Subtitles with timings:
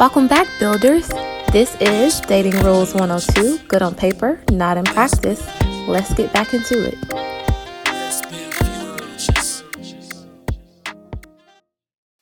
[0.00, 1.06] Welcome back, builders.
[1.52, 5.46] This is Dating Rules 102, good on paper, not in practice.
[5.86, 6.98] Let's get back into it.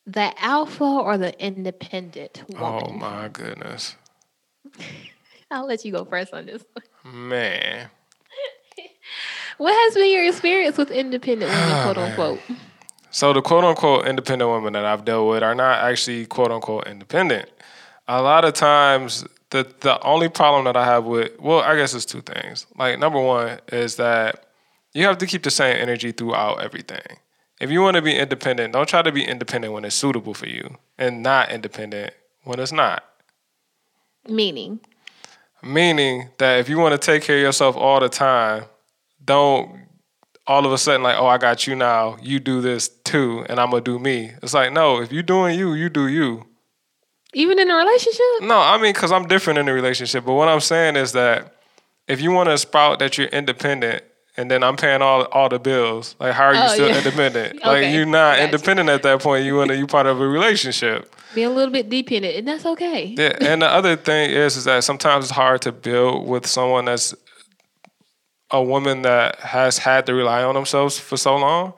[0.07, 2.83] The alpha or the independent woman?
[2.85, 3.95] Oh my goodness.
[5.53, 7.29] I'll let you go first on this one.
[7.29, 7.91] Man.
[9.59, 12.41] what has been your experience with independent women, oh, quote unquote?
[13.11, 16.87] So the quote unquote independent women that I've dealt with are not actually quote unquote
[16.87, 17.49] independent.
[18.07, 21.95] A lot of times the the only problem that I have with well, I guess
[21.95, 22.67] it's two things.
[22.77, 24.47] Like number one is that
[24.93, 27.19] you have to keep the same energy throughout everything.
[27.61, 30.47] If you want to be independent, don't try to be independent when it's suitable for
[30.47, 33.05] you and not independent when it's not.
[34.29, 34.81] Meaning?
[35.63, 38.65] Meaning that if you want to take care of yourself all the time,
[39.25, 39.88] don't
[40.49, 42.17] all of a sudden like, oh, I got you now.
[42.23, 44.33] You do this too, and I'm gonna do me.
[44.43, 46.47] It's like, no, if you're doing you, you do you.
[47.35, 48.25] Even in a relationship?
[48.41, 50.25] No, I mean, because I'm different in a relationship.
[50.25, 51.55] But what I'm saying is that
[52.09, 54.03] if you want to sprout that you're independent,
[54.39, 56.15] and then I'm paying all all the bills.
[56.19, 56.99] Like, how are you oh, still yeah.
[57.05, 57.57] independent?
[57.57, 57.69] okay.
[57.69, 59.45] Like, you're not independent at that point.
[59.45, 61.15] You want to you part of a relationship.
[61.35, 63.15] Be a little bit dependent, and that's okay.
[63.19, 66.87] Yeah, and the other thing is, is that sometimes it's hard to build with someone
[66.87, 67.15] that's
[68.51, 71.75] a woman that has had to rely on themselves for so long,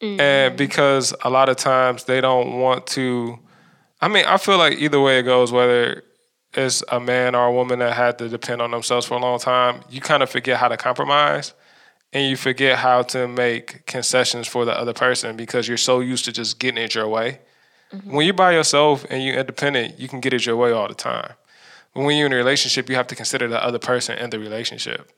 [0.00, 0.20] mm-hmm.
[0.20, 3.38] and because a lot of times they don't want to.
[4.00, 6.02] I mean, I feel like either way it goes, whether
[6.52, 9.38] it's a man or a woman that had to depend on themselves for a long
[9.38, 11.54] time, you kind of forget how to compromise
[12.12, 16.24] and you forget how to make concessions for the other person because you're so used
[16.26, 17.40] to just getting it your way.
[17.92, 18.12] Mm-hmm.
[18.12, 20.94] When you're by yourself and you're independent, you can get it your way all the
[20.94, 21.32] time.
[21.92, 24.38] But when you're in a relationship, you have to consider the other person in the
[24.38, 25.10] relationship.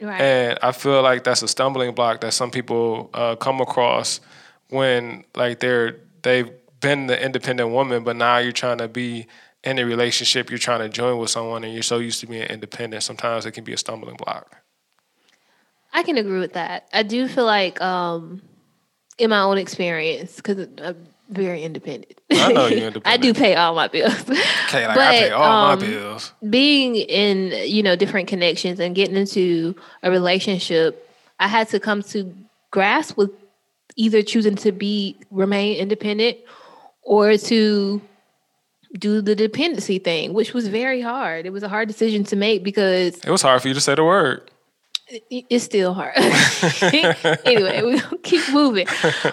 [0.00, 0.20] Right.
[0.20, 4.20] And I feel like that's a stumbling block that some people uh, come across
[4.70, 9.26] when like they're they've been the independent woman, but now you're trying to be
[9.62, 12.42] in a relationship, you're trying to join with someone, and you're so used to being
[12.42, 13.02] independent.
[13.02, 14.56] Sometimes it can be a stumbling block.
[15.92, 16.88] I can agree with that.
[16.92, 18.42] I do feel like, um,
[19.16, 22.20] in my own experience, because I'm very independent.
[22.30, 23.06] I know you're independent.
[23.06, 24.12] I do pay all my bills.
[24.22, 26.32] Okay, like but, I pay all um, my bills.
[26.48, 31.08] Being in you know different connections and getting into a relationship,
[31.40, 32.34] I had to come to
[32.70, 33.30] grasp with
[33.96, 36.38] either choosing to be remain independent
[37.02, 38.00] or to
[38.98, 41.46] do the dependency thing, which was very hard.
[41.46, 43.94] It was a hard decision to make because it was hard for you to say
[43.94, 44.50] the word
[45.08, 46.14] it's still hard.
[47.44, 48.86] anyway, we keep moving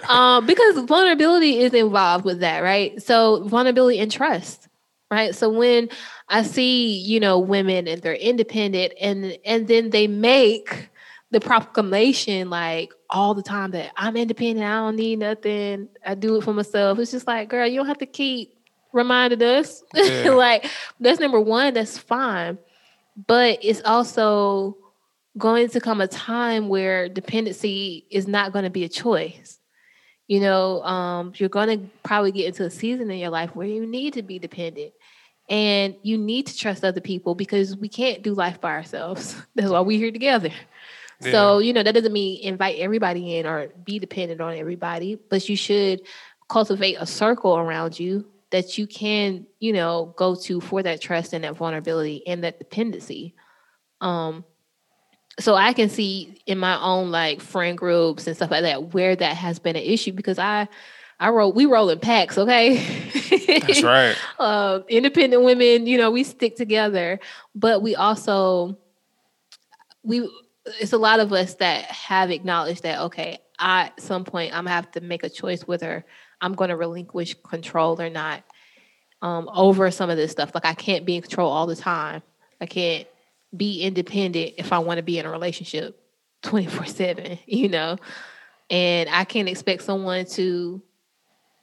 [0.09, 3.02] um, because vulnerability is involved with that, right?
[3.02, 4.68] So vulnerability and trust,
[5.10, 5.34] right?
[5.34, 5.90] So when
[6.28, 10.90] I see you know women and they're independent and and then they make
[11.31, 16.36] the proclamation like all the time that I'm independent, I don't need nothing, I do
[16.38, 17.00] it for myself.
[17.00, 18.58] It's just like, girl, you don't have to keep
[18.94, 19.84] reminding us.
[19.96, 20.31] Yeah.
[20.31, 22.58] like that's number one, that's fine.
[23.28, 24.78] But it's also
[25.38, 29.59] going to come a time where dependency is not going to be a choice.
[30.28, 33.68] You know, um, you're going to probably get into a season in your life where
[33.68, 34.94] you need to be dependent
[35.50, 39.36] and you need to trust other people because we can't do life by ourselves.
[39.56, 40.52] That's why we're here together.
[41.22, 41.31] Yeah.
[41.31, 45.48] So, you know, that doesn't mean invite everybody in or be dependent on everybody, but
[45.50, 46.02] you should
[46.50, 51.34] cultivate a circle around you that you can, you know, go to for that trust
[51.34, 53.34] and that vulnerability and that dependency.
[54.00, 54.46] Um,
[55.40, 59.16] so I can see in my own like friend groups and stuff like that where
[59.16, 60.68] that has been an issue because I
[61.19, 62.78] I roll we roll in packs, okay?
[63.47, 64.16] That's right.
[64.40, 67.19] uh, independent women, you know, we stick together,
[67.56, 68.78] but we also
[70.03, 70.30] we
[70.80, 74.66] it's a lot of us that have acknowledged that okay, I at some point I'm
[74.66, 76.06] gonna have to make a choice whether
[76.42, 78.44] I'm gonna relinquish control or not
[79.22, 80.52] um, over some of this stuff.
[80.53, 82.24] Like I can't be in control all the time.
[82.59, 83.08] I can't
[83.56, 86.01] be independent if I want to be in a relationship
[86.44, 87.97] 24 7, you know?
[88.69, 90.81] And I can't expect someone to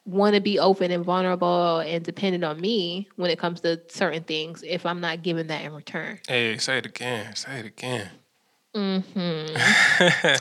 [0.04, 4.24] want to be open and vulnerable and dependent on me when it comes to certain
[4.24, 6.18] things if I'm not giving that in return.
[6.26, 7.34] Hey, say it again.
[7.34, 8.10] Say it again.
[8.74, 10.36] Mm-hmm.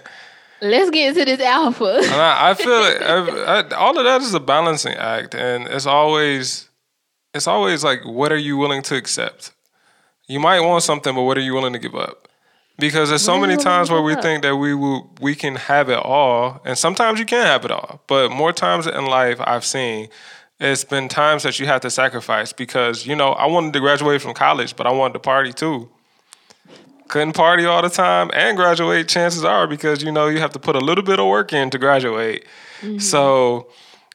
[0.61, 1.99] Let's get into this alpha.
[2.03, 5.85] I, I, feel like I, I, all of that is a balancing act, and it's
[5.85, 6.69] always,
[7.33, 9.53] it's always like, what are you willing to accept?
[10.27, 12.27] You might want something, but what are you willing to give up?
[12.79, 15.97] Because there's so many times where we think that we will we can have it
[15.97, 18.01] all, and sometimes you can have it all.
[18.07, 20.09] But more times in life, I've seen
[20.59, 24.21] it's been times that you have to sacrifice because you know I wanted to graduate
[24.21, 25.89] from college, but I wanted to party too.
[27.07, 29.07] Couldn't party all the time and graduate.
[29.07, 31.69] Chances are because you know you have to put a little bit of work in
[31.71, 32.45] to graduate.
[32.81, 32.99] Mm-hmm.
[32.99, 33.69] So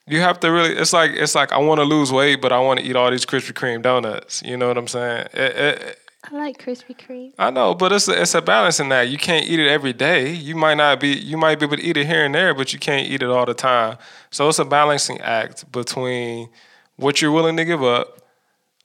[0.07, 0.71] You have to really.
[0.75, 3.11] It's like it's like I want to lose weight, but I want to eat all
[3.11, 4.43] these Krispy Kreme donuts.
[4.43, 5.29] You know what I'm saying?
[5.33, 7.33] It, it, I like Krispy Kreme.
[7.37, 9.09] I know, but it's a, it's a balance in that.
[9.09, 10.33] You can't eat it every day.
[10.33, 11.09] You might not be.
[11.09, 13.29] You might be able to eat it here and there, but you can't eat it
[13.29, 13.99] all the time.
[14.31, 16.49] So it's a balancing act between
[16.97, 18.19] what you're willing to give up.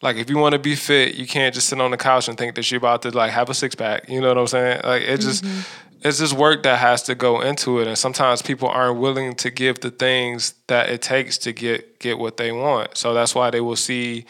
[0.02, 2.38] Like if you want to be fit, you can't just sit on the couch and
[2.38, 4.10] think that you're about to like have a six pack.
[4.10, 4.82] You know what I'm saying?
[4.84, 5.44] Like it just.
[5.44, 9.36] Mm-hmm it's just work that has to go into it and sometimes people aren't willing
[9.36, 13.34] to give the things that it takes to get get what they want so that's
[13.34, 14.26] why they will see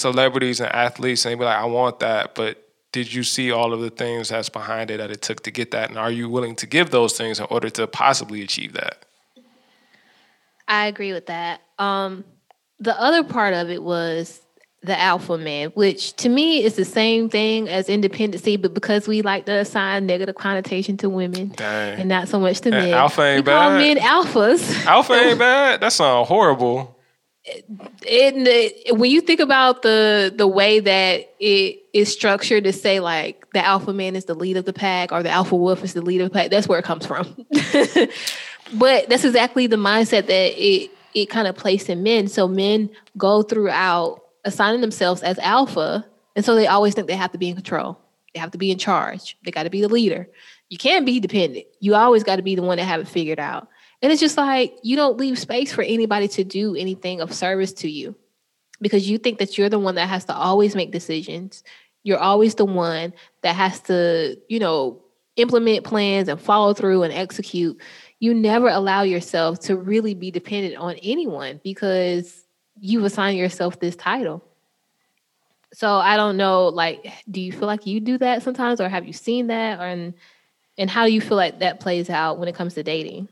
[0.00, 3.72] celebrities and athletes and they be like i want that but did you see all
[3.72, 6.28] of the things that's behind it that it took to get that and are you
[6.28, 9.04] willing to give those things in order to possibly achieve that
[10.68, 12.24] i agree with that um,
[12.78, 14.40] the other part of it was
[14.82, 19.20] the alpha man, which to me is the same thing as independency, but because we
[19.20, 22.00] like to assign negative connotation to women Dang.
[22.00, 22.94] and not so much to and men.
[22.94, 23.60] Alpha ain't we bad.
[23.60, 24.86] Call men alphas.
[24.86, 25.80] Alpha ain't bad.
[25.82, 26.96] That sounds horrible.
[28.10, 28.48] And
[28.98, 33.64] when you think about the the way that it is structured to say like the
[33.64, 36.20] alpha man is the lead of the pack or the alpha wolf is the lead
[36.20, 37.26] of the pack, that's where it comes from.
[38.74, 42.28] but that's exactly the mindset that it it kind of placed in men.
[42.28, 46.06] So men go throughout assigning themselves as alpha.
[46.36, 47.98] And so they always think they have to be in control.
[48.34, 49.36] They have to be in charge.
[49.44, 50.28] They got to be the leader.
[50.68, 51.66] You can't be dependent.
[51.80, 53.68] You always got to be the one that have it figured out.
[54.02, 57.72] And it's just like you don't leave space for anybody to do anything of service
[57.74, 58.14] to you
[58.80, 61.62] because you think that you're the one that has to always make decisions.
[62.02, 63.12] You're always the one
[63.42, 65.02] that has to, you know,
[65.36, 67.80] implement plans and follow through and execute.
[68.20, 72.46] You never allow yourself to really be dependent on anyone because
[72.78, 74.42] you assign yourself this title.
[75.72, 79.06] So I don't know, like, do you feel like you do that sometimes, or have
[79.06, 80.14] you seen that, or and
[80.78, 83.28] and how do you feel like that plays out when it comes to dating?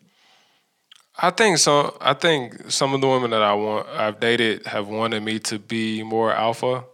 [1.19, 1.97] I think so.
[2.01, 5.59] I think some of the women that I want, I've dated, have wanted me to
[5.59, 6.85] be more alpha,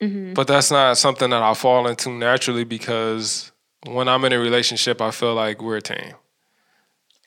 [0.00, 0.32] mm-hmm.
[0.32, 3.52] but that's not something that I fall into naturally because
[3.86, 6.14] when I'm in a relationship, I feel like we're a team.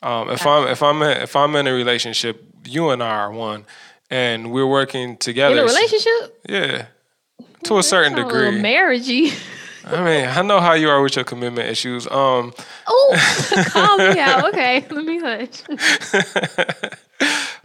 [0.01, 3.31] Um, if I'm if I'm in, if I'm in a relationship, you and I are
[3.31, 3.65] one
[4.09, 5.55] and we're working together.
[5.55, 6.41] In a relationship?
[6.47, 6.85] Yeah,
[7.65, 8.59] to a certain degree.
[8.59, 9.37] Marriagey.
[9.91, 12.05] I mean, I know how you are with your commitment issues.
[12.07, 12.53] Um.
[12.87, 14.47] Oh, call me out.
[14.49, 15.63] Okay, let me hush.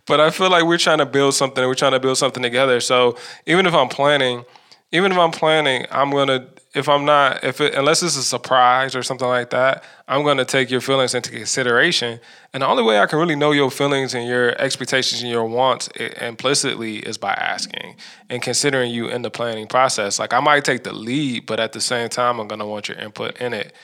[0.07, 1.65] but I feel like we're trying to build something.
[1.65, 2.81] We're trying to build something together.
[2.81, 3.17] So
[3.47, 4.45] even if I'm planning,
[4.95, 8.95] even if I'm planning, I'm gonna if I'm not if it, unless it's a surprise
[8.95, 12.21] or something like that, I'm to take your feelings into consideration.
[12.53, 15.47] And the only way I can really know your feelings and your expectations and your
[15.47, 17.97] wants implicitly is by asking
[18.31, 20.21] and considering you in the planning process.
[20.21, 22.99] Like I might take the lead, but at the same time, I'm to want your
[22.99, 23.75] input in it.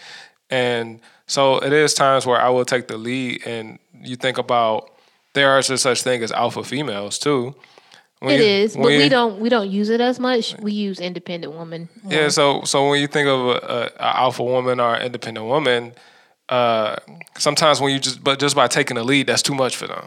[0.49, 4.91] And so it is times where I will take the lead, and you think about
[5.33, 7.57] there are such thing as alpha females too
[8.21, 10.55] when it you, is, but you, we don't we don't use it as much.
[10.61, 11.89] We use independent woman.
[12.03, 12.13] More.
[12.13, 15.95] Yeah, so so when you think of a, a, a alpha woman or independent woman,
[16.51, 16.97] uh,
[17.39, 20.05] sometimes when you just but just by taking the lead, that's too much for them.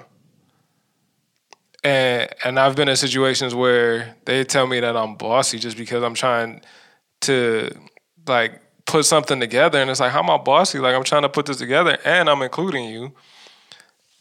[1.83, 6.03] And and I've been in situations where they tell me that I'm bossy just because
[6.03, 6.61] I'm trying
[7.21, 7.71] to
[8.27, 10.77] like put something together, and it's like how am I bossy?
[10.77, 13.11] Like I'm trying to put this together, and I'm including you.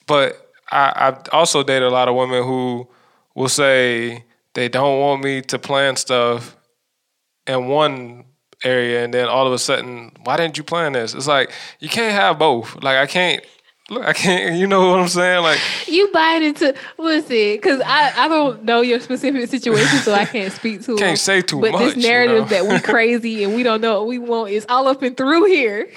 [0.07, 2.89] But I, I've also dated a lot of women who
[3.35, 4.25] will say
[4.55, 6.57] they don't want me to plan stuff
[7.47, 8.25] in one
[8.65, 11.15] area and then all of a sudden why didn't you plan this?
[11.15, 12.83] It's like you can't have both.
[12.83, 13.45] Like i can't
[13.91, 15.43] look i can't you know what i'm saying?
[15.43, 15.59] Like
[15.89, 20.25] you buy it into listen because I, I don't know your specific situation so i
[20.25, 22.47] can't speak to can't say too but much But this narrative you know?
[22.47, 25.47] that we're crazy and we don't know what we want is all up and through
[25.47, 25.89] here.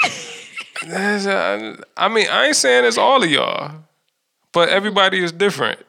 [0.92, 3.72] Uh, I mean i ain't saying it's all of y'all
[4.52, 5.80] but everybody is different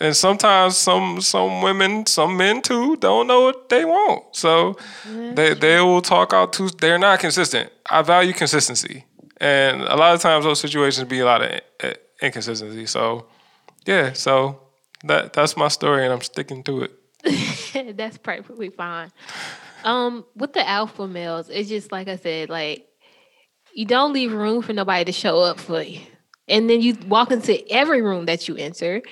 [0.00, 4.34] and sometimes some some women, some men too, don't know what they want.
[4.34, 4.76] So
[5.06, 6.70] they they will talk out too.
[6.70, 7.70] They're not consistent.
[7.88, 9.04] I value consistency,
[9.36, 11.60] and a lot of times those situations be a lot of
[12.22, 12.86] inconsistency.
[12.86, 13.26] So
[13.86, 14.60] yeah, so
[15.04, 17.96] that that's my story, and I'm sticking to it.
[17.96, 19.12] that's perfectly fine.
[19.84, 22.86] Um, with the alpha males, it's just like I said, like
[23.74, 26.00] you don't leave room for nobody to show up for you.
[26.48, 29.02] And then you walk into every room that you enter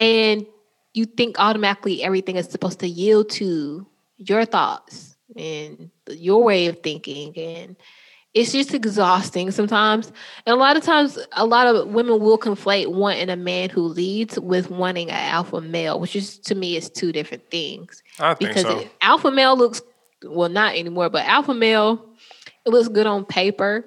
[0.00, 0.46] and
[0.94, 3.86] you think automatically everything is supposed to yield to
[4.16, 7.36] your thoughts and your way of thinking.
[7.36, 7.76] And
[8.34, 10.08] it's just exhausting sometimes.
[10.46, 13.82] And a lot of times a lot of women will conflate wanting a man who
[13.82, 18.02] leads with wanting an alpha male which is to me is two different things.
[18.18, 18.88] I think because so.
[19.00, 19.82] alpha male looks
[20.24, 22.04] well not anymore but alpha male
[22.64, 23.84] it looks good on paper.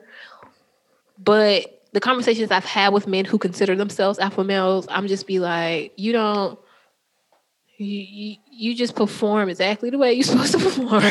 [1.17, 5.39] But the conversations I've had with men who consider themselves alpha males, I'm just be
[5.39, 6.59] like, you don't
[7.77, 11.03] you, you, you just perform exactly the way you're supposed to perform.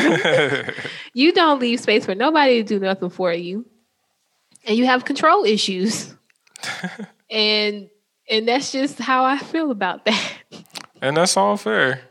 [1.13, 3.65] you don't leave space for nobody to do nothing for you.
[4.65, 6.15] And you have control issues.
[7.29, 7.89] and
[8.29, 10.33] and that's just how I feel about that.
[11.01, 12.01] And that's all fair.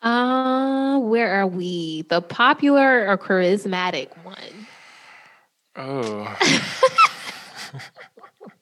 [0.00, 2.02] Uh, where are we?
[2.02, 4.66] The popular or charismatic one?
[5.74, 6.36] Oh.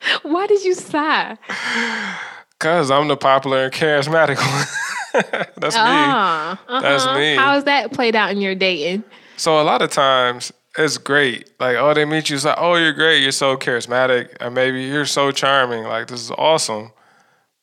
[0.23, 1.37] Why did you sigh?
[2.59, 4.37] Cause I'm the popular and charismatic
[5.17, 5.45] one.
[5.57, 5.91] That's uh, me.
[5.91, 6.81] Uh-huh.
[6.81, 7.35] That's me.
[7.37, 9.05] How has that played out in your dating?
[9.37, 11.51] So a lot of times it's great.
[11.61, 14.85] Like, oh, they meet you, it's like, oh, you're great, you're so charismatic, and maybe
[14.85, 15.85] you're so charming.
[15.85, 16.93] Like, this is awesome.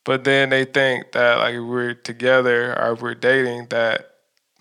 [0.03, 4.10] But then they think that like we're together or we're dating that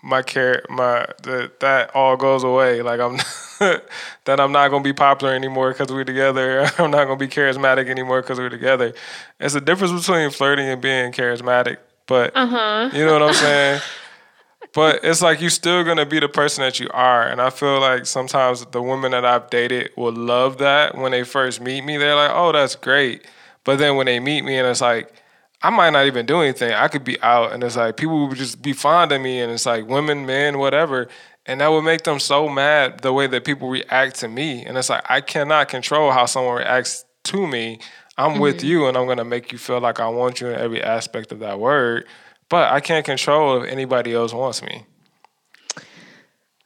[0.03, 2.81] my care my that that all goes away.
[2.81, 3.17] Like I'm
[4.25, 6.61] that I'm not gonna be popular anymore because we're together.
[6.77, 8.93] I'm not gonna be charismatic anymore because we're together.
[9.39, 11.77] It's a difference between flirting and being charismatic.
[12.07, 12.89] But uh-huh.
[12.93, 13.81] you know what I'm saying.
[14.73, 17.79] but it's like you're still gonna be the person that you are, and I feel
[17.79, 21.97] like sometimes the women that I've dated will love that when they first meet me.
[21.97, 23.25] They're like, "Oh, that's great,"
[23.63, 25.13] but then when they meet me and it's like
[25.63, 26.73] I might not even do anything.
[26.73, 29.51] I could be out and it's like people would just be fond of me and
[29.51, 31.07] it's like women, men, whatever.
[31.45, 34.65] And that would make them so mad the way that people react to me.
[34.65, 37.79] And it's like I cannot control how someone reacts to me.
[38.17, 38.41] I'm mm-hmm.
[38.41, 41.31] with you and I'm gonna make you feel like I want you in every aspect
[41.31, 42.07] of that word.
[42.49, 44.85] But I can't control if anybody else wants me.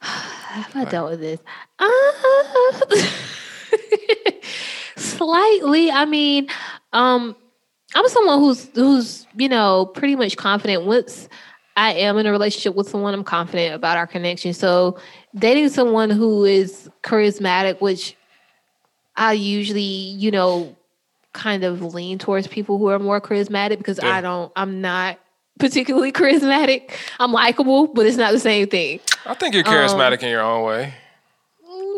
[0.00, 1.40] Have I dealt with this?
[1.78, 1.86] Uh,
[4.96, 5.90] slightly.
[5.90, 6.48] I mean,
[6.92, 7.36] um,
[7.94, 11.28] I'm someone who's who's you know pretty much confident once
[11.76, 14.54] I am in a relationship with someone I'm confident about our connection.
[14.54, 14.98] So
[15.34, 18.16] dating someone who is charismatic, which
[19.14, 20.74] I usually you know
[21.32, 24.16] kind of lean towards people who are more charismatic because yeah.
[24.16, 25.18] I don't I'm not
[25.58, 26.92] particularly charismatic.
[27.20, 29.00] I'm likable, but it's not the same thing.
[29.24, 30.94] I think you're charismatic um, in your own way.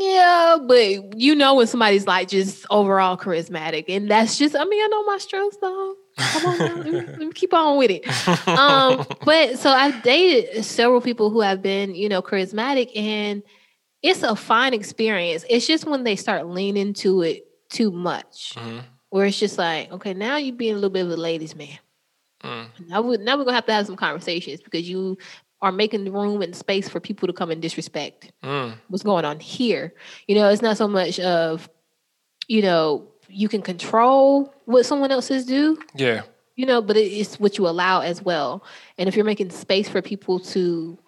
[0.01, 4.83] Yeah, but you know when somebody's like just overall charismatic, and that's just I mean
[4.83, 5.97] I know my strengths though.
[6.17, 8.49] Come on, let, me, let, me, keep on with it.
[8.49, 13.43] Um, but so I've dated several people who have been you know charismatic, and
[14.03, 15.45] it's a fine experience.
[15.49, 18.81] It's just when they start leaning to it too much, mm-hmm.
[19.11, 21.79] where it's just like okay, now you're being a little bit of a ladies' man.
[22.45, 22.67] Mm.
[22.87, 25.19] Now, we, now we're gonna have to have some conversations because you
[25.61, 28.75] are making room and space for people to come and disrespect mm.
[28.89, 29.93] what's going on here.
[30.27, 31.69] You know, it's not so much of,
[32.47, 35.79] you know, you can control what someone else's do.
[35.95, 36.23] Yeah.
[36.55, 38.65] You know, but it's what you allow as well.
[38.97, 40.99] And if you're making space for people to,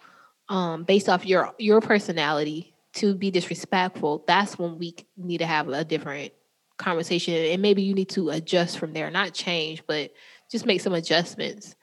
[0.49, 5.69] um, based off your your personality, to be disrespectful, that's when we need to have
[5.69, 6.33] a different
[6.77, 7.33] conversation.
[7.33, 10.11] And maybe you need to adjust from there, not change, but
[10.51, 11.75] just make some adjustments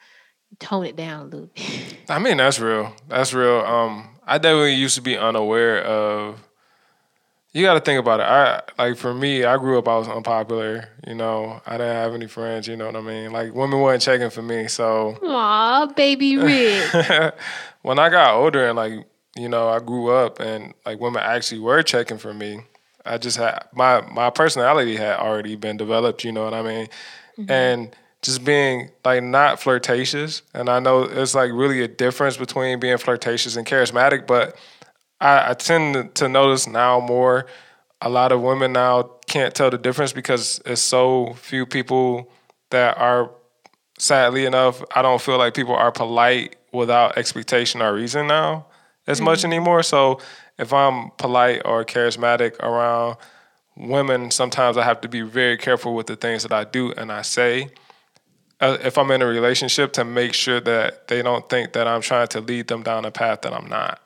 [0.58, 1.96] tone it down a little bit.
[2.08, 2.94] I mean, that's real.
[3.08, 3.60] That's real.
[3.60, 6.44] Um, I definitely used to be unaware of.
[7.52, 8.24] You got to think about it.
[8.24, 9.88] I like for me, I grew up.
[9.88, 10.90] I was unpopular.
[11.06, 12.68] You know, I didn't have any friends.
[12.68, 13.32] You know what I mean?
[13.32, 14.68] Like women weren't checking for me.
[14.68, 17.34] So, aw, baby Rick.
[17.82, 19.06] when I got older and like
[19.38, 22.60] you know, I grew up and like women actually were checking for me.
[23.04, 26.24] I just had my my personality had already been developed.
[26.24, 26.86] You know what I mean?
[27.38, 27.50] Mm-hmm.
[27.50, 30.42] And just being like not flirtatious.
[30.54, 34.56] And I know it's like really a difference between being flirtatious and charismatic, but
[35.20, 37.46] I, I tend to notice now more
[38.00, 42.30] a lot of women now can't tell the difference because it's so few people
[42.70, 43.30] that are
[43.98, 48.66] sadly enough, I don't feel like people are polite without expectation or reason now
[49.06, 49.25] as mm-hmm.
[49.26, 49.82] much anymore.
[49.82, 50.20] So
[50.58, 53.16] if I'm polite or charismatic around
[53.76, 57.10] women, sometimes I have to be very careful with the things that I do and
[57.10, 57.70] I say
[58.60, 62.28] if I'm in a relationship to make sure that they don't think that I'm trying
[62.28, 64.00] to lead them down a path that I'm not.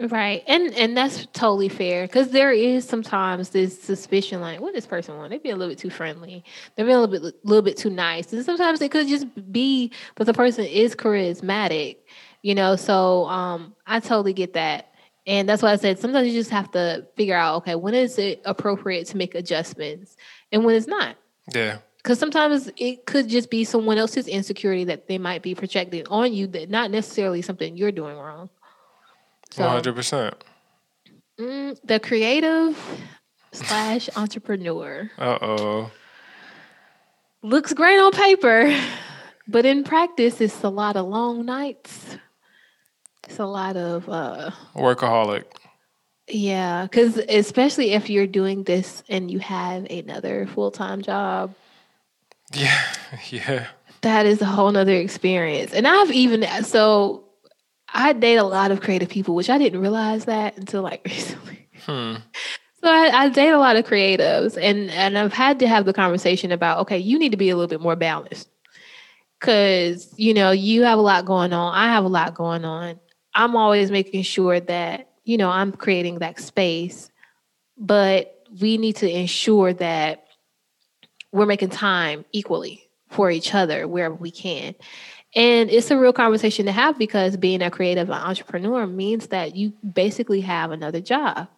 [0.00, 4.86] Right, and and that's totally fair because there is sometimes this suspicion, like, what this
[4.86, 5.30] person want?
[5.30, 6.42] They be a little bit too friendly.
[6.74, 9.92] They're being a little bit, little bit too nice, and sometimes it could just be
[10.16, 11.98] that the person is charismatic,
[12.40, 12.74] you know.
[12.74, 14.92] So, um, I totally get that,
[15.26, 18.18] and that's why I said sometimes you just have to figure out, okay, when is
[18.18, 20.16] it appropriate to make adjustments,
[20.50, 21.16] and when it's not.
[21.54, 26.06] Yeah because sometimes it could just be someone else's insecurity that they might be projecting
[26.08, 28.50] on you that not necessarily something you're doing wrong.
[29.56, 30.34] Hundred percent.
[31.38, 32.78] Mm, the creative
[33.52, 35.10] slash entrepreneur.
[35.18, 35.90] Uh oh.
[37.42, 38.74] Looks great on paper,
[39.48, 42.16] but in practice, it's a lot of long nights.
[43.28, 45.44] It's a lot of uh workaholic.
[46.28, 51.54] Yeah, because especially if you're doing this and you have another full time job.
[52.54, 52.80] Yeah,
[53.30, 53.66] yeah.
[54.02, 55.72] That is a whole nother experience.
[55.72, 57.24] And I've even so
[57.94, 61.68] I date a lot of creative people, which I didn't realize that until like recently.
[61.86, 62.16] Hmm.
[62.82, 65.92] So I, I, date a lot of creatives, and and I've had to have the
[65.92, 68.48] conversation about okay, you need to be a little bit more balanced
[69.38, 71.74] because you know you have a lot going on.
[71.74, 72.98] I have a lot going on.
[73.34, 77.08] I'm always making sure that you know I'm creating that space,
[77.78, 80.26] but we need to ensure that
[81.32, 84.74] we're making time equally for each other wherever we can.
[85.34, 89.72] And it's a real conversation to have because being a creative entrepreneur means that you
[89.94, 91.48] basically have another job.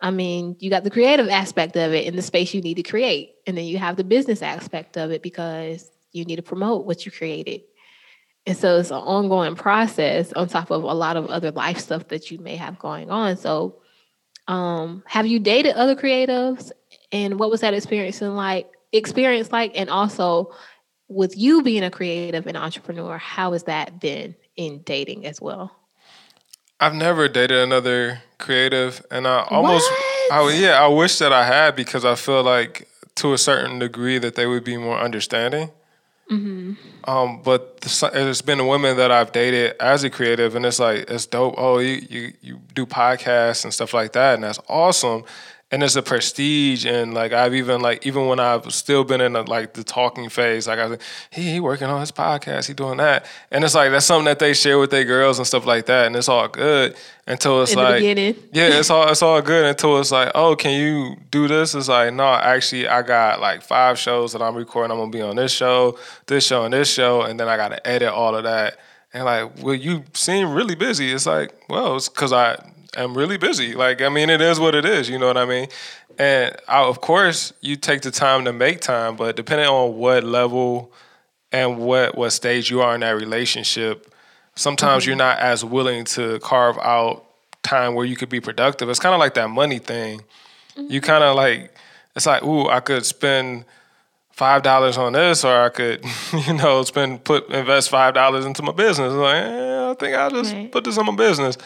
[0.00, 2.82] I mean, you got the creative aspect of it in the space you need to
[2.82, 3.34] create.
[3.46, 7.04] And then you have the business aspect of it because you need to promote what
[7.04, 7.62] you created.
[8.46, 12.08] And so it's an ongoing process on top of a lot of other life stuff
[12.08, 13.36] that you may have going on.
[13.36, 13.80] So,
[14.46, 16.70] um, have you dated other creatives?
[17.14, 18.68] And what was that experience like?
[18.92, 20.52] Experience like, and also
[21.08, 25.70] with you being a creative and entrepreneur, how has that been in dating as well?
[26.80, 29.88] I've never dated another creative, and I almost,
[30.32, 34.18] I, yeah, I wish that I had because I feel like to a certain degree
[34.18, 35.70] that they would be more understanding.
[36.28, 36.72] Mm-hmm.
[37.08, 40.80] Um, but the, there's been the women that I've dated as a creative, and it's
[40.80, 41.54] like it's dope.
[41.58, 45.24] Oh, you you you do podcasts and stuff like that, and that's awesome
[45.74, 49.34] and it's a prestige and like I've even like even when I've still been in
[49.34, 52.68] a, like the talking phase, like I was like, he he working on his podcast,
[52.68, 55.46] he doing that, and it's like that's something that they share with their girls and
[55.48, 56.94] stuff like that, and it's all good
[57.26, 58.02] until it's in like
[58.52, 61.74] yeah, it's all it's all good until it's like oh, can you do this?
[61.74, 64.92] It's like no, actually I got like five shows that I'm recording.
[64.92, 67.70] I'm gonna be on this show, this show, and this show, and then I got
[67.70, 68.78] to edit all of that.
[69.12, 71.10] And like, well, you seem really busy.
[71.10, 72.62] It's like, well, it's because I
[72.96, 73.74] am really busy.
[73.74, 75.08] Like, I mean, it is what it is.
[75.08, 75.68] You know what I mean?
[76.18, 80.24] And I, of course, you take the time to make time, but depending on what
[80.24, 80.92] level
[81.52, 84.12] and what what stage you are in that relationship,
[84.54, 85.10] sometimes mm-hmm.
[85.10, 87.24] you're not as willing to carve out
[87.62, 88.88] time where you could be productive.
[88.88, 90.20] It's kind of like that money thing.
[90.76, 90.92] Mm-hmm.
[90.92, 91.74] You kind of like
[92.14, 93.64] it's like, ooh, I could spend
[94.30, 96.04] five dollars on this, or I could,
[96.46, 99.12] you know, spend put invest five dollars into my business.
[99.12, 100.70] Like, eh, I think I'll just right.
[100.70, 101.56] put this on my business.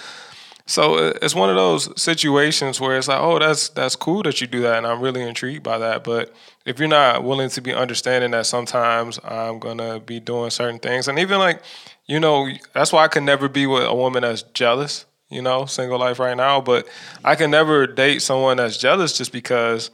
[0.68, 4.42] So uh, it's one of those situations where it's like, oh, that's that's cool that
[4.42, 6.04] you do that, and I'm really intrigued by that.
[6.04, 6.32] But
[6.66, 11.08] if you're not willing to be understanding that sometimes I'm gonna be doing certain things,
[11.08, 11.62] and even like,
[12.06, 15.06] you know, that's why I can never be with a woman that's jealous.
[15.30, 16.86] You know, single life right now, but
[17.24, 19.90] I can never date someone that's jealous just because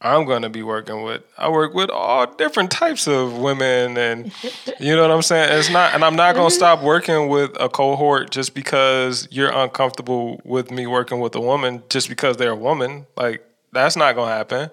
[0.00, 1.22] I'm going to be working with.
[1.36, 4.32] I work with all different types of women, and
[4.80, 5.58] you know what I'm saying.
[5.58, 9.50] It's not, and I'm not going to stop working with a cohort just because you're
[9.50, 13.06] uncomfortable with me working with a woman just because they're a woman.
[13.16, 14.70] Like that's not going to happen.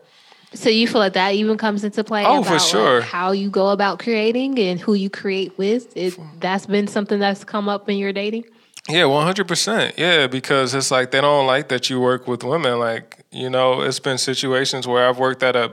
[0.53, 2.23] So you feel like that even comes into play?
[2.23, 2.99] Oh, about, for sure.
[3.01, 5.95] Like, how you go about creating and who you create with.
[5.97, 8.45] It, that's been something that's come up in your dating.
[8.89, 9.95] Yeah, one hundred percent.
[9.97, 12.77] Yeah, because it's like they don't like that you work with women.
[12.79, 15.71] Like you know, it's been situations where I've worked at a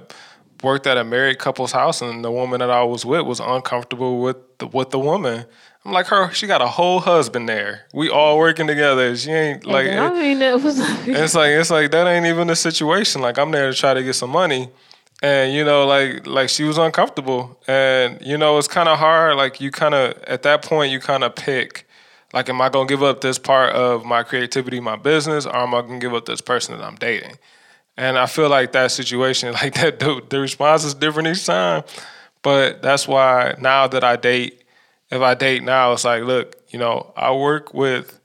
[0.62, 4.20] worked at a married couple's house, and the woman that I was with was uncomfortable
[4.20, 5.44] with the, with the woman.
[5.84, 6.32] I'm like her.
[6.32, 7.82] She got a whole husband there.
[7.92, 9.14] We all working together.
[9.16, 9.88] She ain't like.
[9.88, 10.78] I mean, it was.
[11.06, 13.20] it's like it's like that ain't even the situation.
[13.20, 14.70] Like I'm there to try to get some money,
[15.22, 19.36] and you know, like like she was uncomfortable, and you know, it's kind of hard.
[19.36, 21.86] Like you kind of at that point, you kind of pick
[22.32, 25.74] like, am I gonna give up this part of my creativity, my business, or am
[25.74, 27.36] I gonna give up this person that I'm dating?
[27.96, 31.84] And I feel like that situation, like that, the, the response is different each time.
[32.42, 34.64] But that's why now that I date,
[35.10, 38.18] if I date now, it's like, look, you know, I work with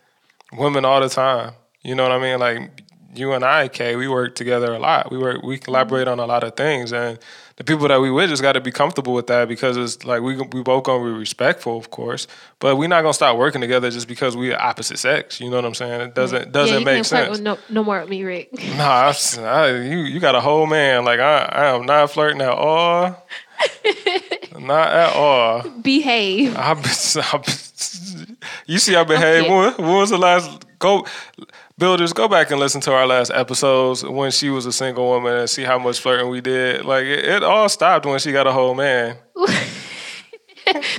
[0.53, 1.53] women all the time.
[1.83, 2.39] You know what I mean?
[2.39, 5.11] Like you and I, Kay, we work together a lot.
[5.11, 6.19] We work, we collaborate mm-hmm.
[6.19, 7.19] on a lot of things, and
[7.57, 10.21] the people that we with just got to be comfortable with that because it's like
[10.21, 12.27] we we both gonna be respectful, of course,
[12.59, 15.41] but we're not gonna start working together just because we're opposite sex.
[15.41, 16.01] You know what I'm saying?
[16.01, 17.39] It doesn't doesn't yeah, make sense.
[17.39, 18.49] no, no more with me, Rick.
[18.77, 21.03] Nah, I, I, you you got a whole man.
[21.03, 23.25] Like I I am not flirting at all.
[24.59, 25.67] not at all.
[25.81, 26.55] Behave.
[26.55, 27.43] I, I,
[28.67, 29.45] you see, I behave.
[29.45, 29.49] Okay.
[29.49, 31.07] When, when was the last go?
[31.77, 35.37] Builders, go back and listen to our last episodes when she was a single woman
[35.37, 36.85] and see how much flirting we did.
[36.85, 39.17] Like it, it all stopped when she got a whole man.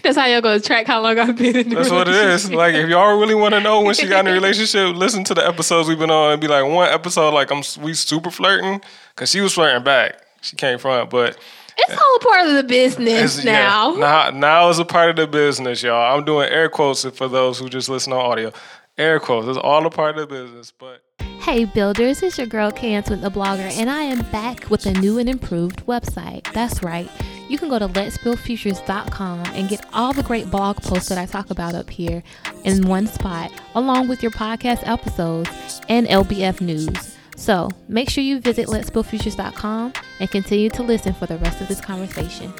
[0.03, 2.51] That's how y'all gonna track how long I've been in the That's what it is.
[2.51, 5.35] Like if y'all really want to know when she got in a relationship, listen to
[5.35, 8.81] the episodes we've been on and be like one episode like I'm we super flirting
[9.15, 10.23] because she was flirting back.
[10.41, 11.37] She came front, but
[11.77, 13.93] it's all a part of the business now.
[13.93, 14.31] Yeah, now.
[14.31, 16.17] Now is a part of the business, y'all.
[16.17, 18.53] I'm doing air quotes for those who just listen on audio.
[18.99, 19.47] Air quotes.
[19.47, 21.03] It's all a part of the business, but.
[21.41, 24.93] Hey builders, it's your girl Cance with the blogger, and I am back with a
[24.93, 26.53] new and improved website.
[26.53, 27.09] That's right.
[27.49, 31.49] You can go to letsbuildfutures.com and get all the great blog posts that I talk
[31.51, 32.23] about up here
[32.65, 37.17] in one spot, along with your podcast episodes and LBF news.
[37.37, 41.81] So make sure you visit letsbuildfutures.com and continue to listen for the rest of this
[41.81, 42.53] conversation.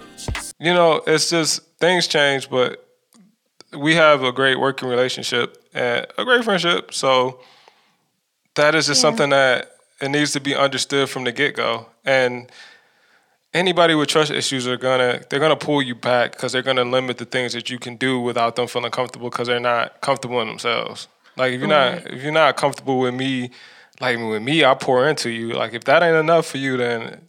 [0.61, 2.88] You know, it's just things change, but
[3.77, 6.93] we have a great working relationship and a great friendship.
[6.93, 7.41] So
[8.55, 9.03] that is just yeah.
[9.03, 11.87] something that it needs to be understood from the get go.
[12.05, 12.51] And
[13.55, 17.19] anybody with trust issues are gonna they're gonna pull you back because they're gonna limit
[17.19, 20.49] the things that you can do without them feeling comfortable because they're not comfortable in
[20.49, 21.09] themselves.
[21.37, 22.05] Like if you're right.
[22.05, 23.51] not if you're not comfortable with me,
[24.01, 25.53] like with me, I pour into you.
[25.53, 27.29] Like if that ain't enough for you, then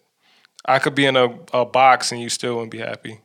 [0.65, 3.21] I could be in a, a box and you still wouldn't be happy.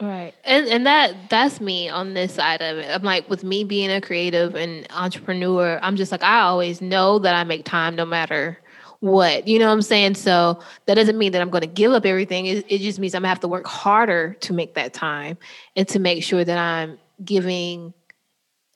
[0.00, 0.32] Right.
[0.44, 2.90] And and that that's me on this side of it.
[2.90, 7.18] I'm like with me being a creative and entrepreneur, I'm just like I always know
[7.18, 8.58] that I make time no matter
[9.00, 9.46] what.
[9.46, 10.14] You know what I'm saying?
[10.14, 12.46] So that doesn't mean that I'm going to give up everything.
[12.46, 15.36] It, it just means I'm going to have to work harder to make that time
[15.76, 17.92] and to make sure that I'm giving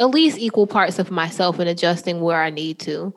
[0.00, 3.14] at least equal parts of myself and adjusting where I need to.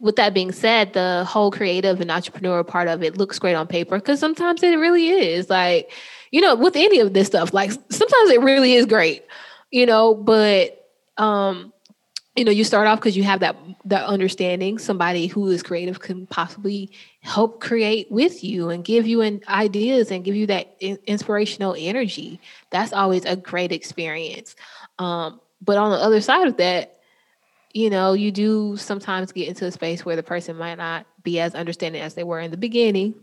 [0.00, 3.66] With that being said, the whole creative and entrepreneur part of it looks great on
[3.66, 5.50] paper because sometimes it really is.
[5.50, 5.92] Like,
[6.34, 9.24] you know, with any of this stuff, like sometimes it really is great,
[9.70, 11.72] you know, but um,
[12.34, 14.78] you know, you start off because you have that that understanding.
[14.78, 20.10] Somebody who is creative can possibly help create with you and give you an ideas
[20.10, 22.40] and give you that in, inspirational energy.
[22.70, 24.56] That's always a great experience.
[24.98, 26.98] Um, but on the other side of that,
[27.74, 31.38] you know, you do sometimes get into a space where the person might not be
[31.38, 33.14] as understanding as they were in the beginning,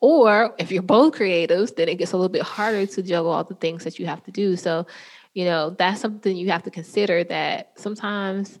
[0.00, 3.44] or if you're both creatives, then it gets a little bit harder to juggle all
[3.44, 4.56] the things that you have to do.
[4.56, 4.86] So,
[5.34, 8.58] you know, that's something you have to consider that sometimes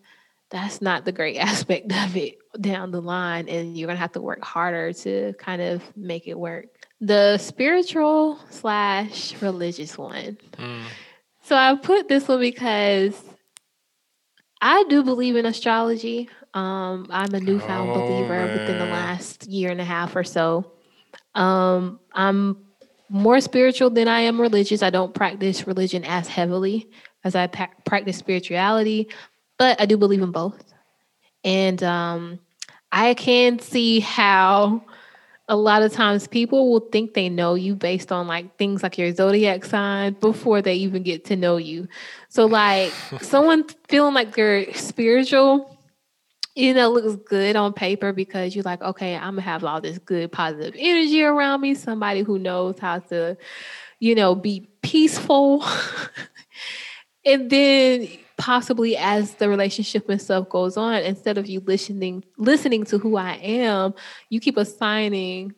[0.50, 3.48] that's not the great aspect of it down the line.
[3.48, 6.66] And you're going to have to work harder to kind of make it work.
[7.00, 10.38] The spiritual slash religious one.
[10.54, 10.82] Mm.
[11.42, 13.22] So I put this one because
[14.60, 16.28] I do believe in astrology.
[16.52, 18.58] Um, I'm a newfound oh, believer man.
[18.58, 20.72] within the last year and a half or so.
[21.38, 22.56] Um, I'm
[23.08, 24.82] more spiritual than I am religious.
[24.82, 26.90] I don't practice religion as heavily
[27.24, 29.08] as I pa- practice spirituality,
[29.56, 30.62] but I do believe in both.
[31.44, 32.40] And um,
[32.90, 34.82] I can see how
[35.48, 38.98] a lot of times people will think they know you based on like things like
[38.98, 41.88] your zodiac sign before they even get to know you.
[42.28, 45.77] So, like, someone feeling like they're spiritual
[46.58, 49.98] you know, looks good on paper because you're like, okay, I'm gonna have all this
[49.98, 53.36] good positive energy around me, somebody who knows how to,
[54.00, 55.64] you know, be peaceful.
[57.24, 62.82] and then possibly as the relationship and stuff goes on, instead of you listening listening
[62.86, 63.94] to who I am,
[64.28, 65.54] you keep assigning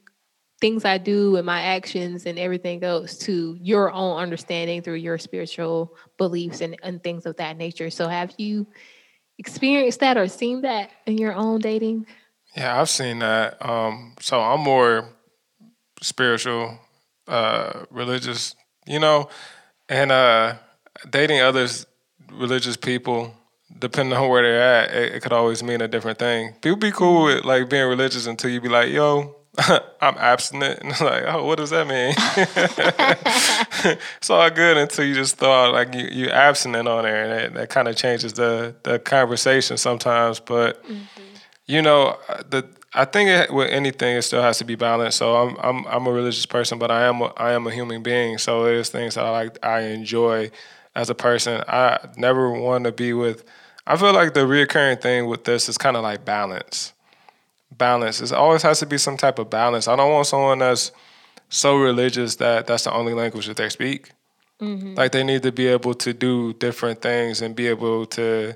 [0.60, 5.16] things I do and my actions and everything else to your own understanding through your
[5.16, 7.88] spiritual beliefs and, and things of that nature.
[7.88, 8.66] So have you
[9.40, 12.06] experienced that or seen that in your own dating?
[12.54, 13.64] Yeah, I've seen that.
[13.64, 15.08] Um, so I'm more
[16.02, 16.78] spiritual,
[17.26, 18.54] uh, religious,
[18.86, 19.30] you know,
[19.88, 20.54] and uh,
[21.08, 21.86] dating others
[22.30, 23.34] religious people,
[23.78, 26.52] depending on where they're at, it, it, could always mean a different thing.
[26.60, 29.34] People be cool with like being religious until you be like, yo,
[30.00, 30.80] I'm abstinent.
[30.80, 32.14] And like, oh, what does that mean?
[34.16, 37.32] it's all good until you just throw out like you you abstinent on there, and
[37.32, 40.40] that, that kind of changes the the conversation sometimes.
[40.40, 41.02] But mm-hmm.
[41.66, 45.18] you know, the I think it, with anything, it still has to be balanced.
[45.18, 48.02] So I'm I'm I'm a religious person, but I am a, I am a human
[48.02, 48.38] being.
[48.38, 50.50] So there's things that I like I enjoy
[50.94, 51.62] as a person.
[51.66, 53.44] I never want to be with.
[53.86, 56.92] I feel like the reoccurring thing with this is kind of like balance
[57.76, 58.20] balance.
[58.20, 59.88] It always has to be some type of balance.
[59.88, 60.92] I don't want someone that's
[61.48, 64.12] so religious that that's the only language that they speak.
[64.60, 64.94] Mm-hmm.
[64.94, 68.54] Like they need to be able to do different things and be able to,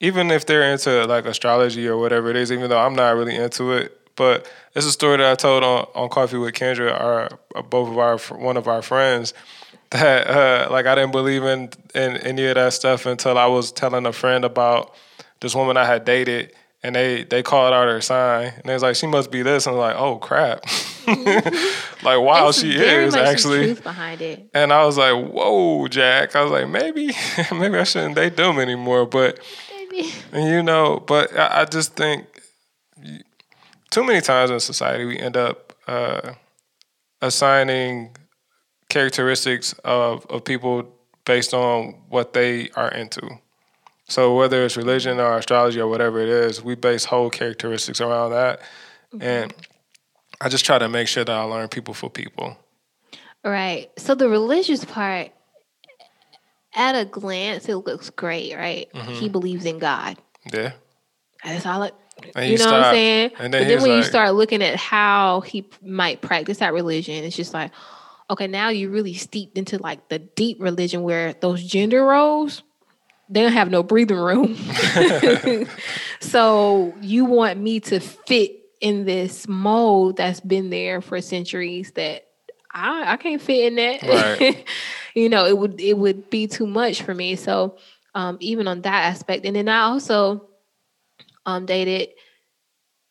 [0.00, 2.52] even if they're into like astrology or whatever it is.
[2.52, 5.86] Even though I'm not really into it, but it's a story that I told on,
[5.94, 9.32] on Coffee with Kendra, our both of our one of our friends,
[9.90, 13.72] that uh, like I didn't believe in in any of that stuff until I was
[13.72, 14.94] telling a friend about
[15.40, 16.52] this woman I had dated
[16.86, 18.52] and they they called out her sign.
[18.54, 19.66] And they was like she must be this.
[19.66, 20.64] And I was like oh crap.
[22.02, 23.74] Like wow it's she is actually.
[23.74, 24.48] behind it.
[24.54, 26.36] And I was like whoa Jack.
[26.36, 27.06] I was like maybe
[27.52, 29.06] maybe I shouldn't date them anymore.
[29.06, 29.40] But
[29.90, 30.12] maybe.
[30.32, 32.26] you know but I, I, just think
[33.90, 36.34] too many times in society we end up uh,
[37.20, 38.16] assigning
[38.88, 40.94] characteristics of of people
[41.24, 43.20] based on what they are into
[44.08, 48.30] So whether it's religion or astrology or whatever it is, we base whole characteristics around
[48.30, 48.60] that.
[49.12, 49.22] Mm-hmm.
[49.22, 49.54] And
[50.40, 52.56] I just try to make sure that I learn people for people.
[53.44, 53.90] Right.
[53.98, 55.30] So the religious part,
[56.74, 58.88] at a glance, it looks great, right?
[58.92, 59.12] Mm-hmm.
[59.12, 60.18] He believes in God.
[60.52, 60.72] Yeah.
[61.42, 61.94] That's all it.
[62.34, 63.30] And you know start, what I'm saying?
[63.38, 66.72] And then but then when like, you start looking at how he might practice that
[66.72, 67.72] religion, it's just like,
[68.30, 72.62] okay, now you're really steeped into like the deep religion where those gender roles,
[73.28, 74.56] they don't have no breathing room.
[76.20, 82.26] so you want me to fit in this mold that's been there for centuries that
[82.72, 84.02] I, I can't fit in that.
[84.02, 84.66] Right.
[85.14, 87.36] you know, it would it would be too much for me.
[87.36, 87.78] So
[88.14, 90.48] um, even on that aspect, and then I also
[91.46, 92.10] um, dated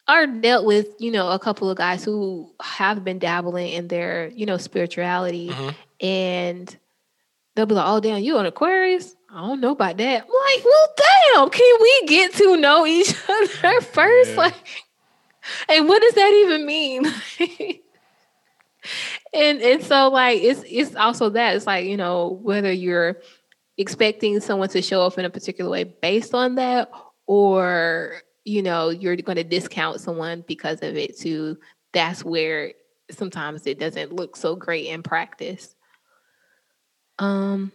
[0.08, 4.28] or dealt with, you know, a couple of guys who have been dabbling in their,
[4.28, 5.69] you know, spirituality mm-hmm.
[6.06, 6.78] and
[7.56, 9.15] they'll be like, oh, damn, you an Aquarius?
[9.36, 10.24] I don't know about that.
[10.24, 14.30] I'm like, well, damn, can we get to know each other first?
[14.30, 14.38] Yeah.
[14.38, 14.56] Like,
[15.67, 17.06] and what does that even mean?
[19.34, 23.17] and and so like it's it's also that it's like you know whether you're
[23.78, 26.89] expecting someone to show up in a particular way based on that
[27.26, 31.58] or you know you're going to discount someone because of it too
[31.91, 32.71] that's where
[33.12, 35.76] sometimes it doesn't look so great in practice
[37.19, 37.71] um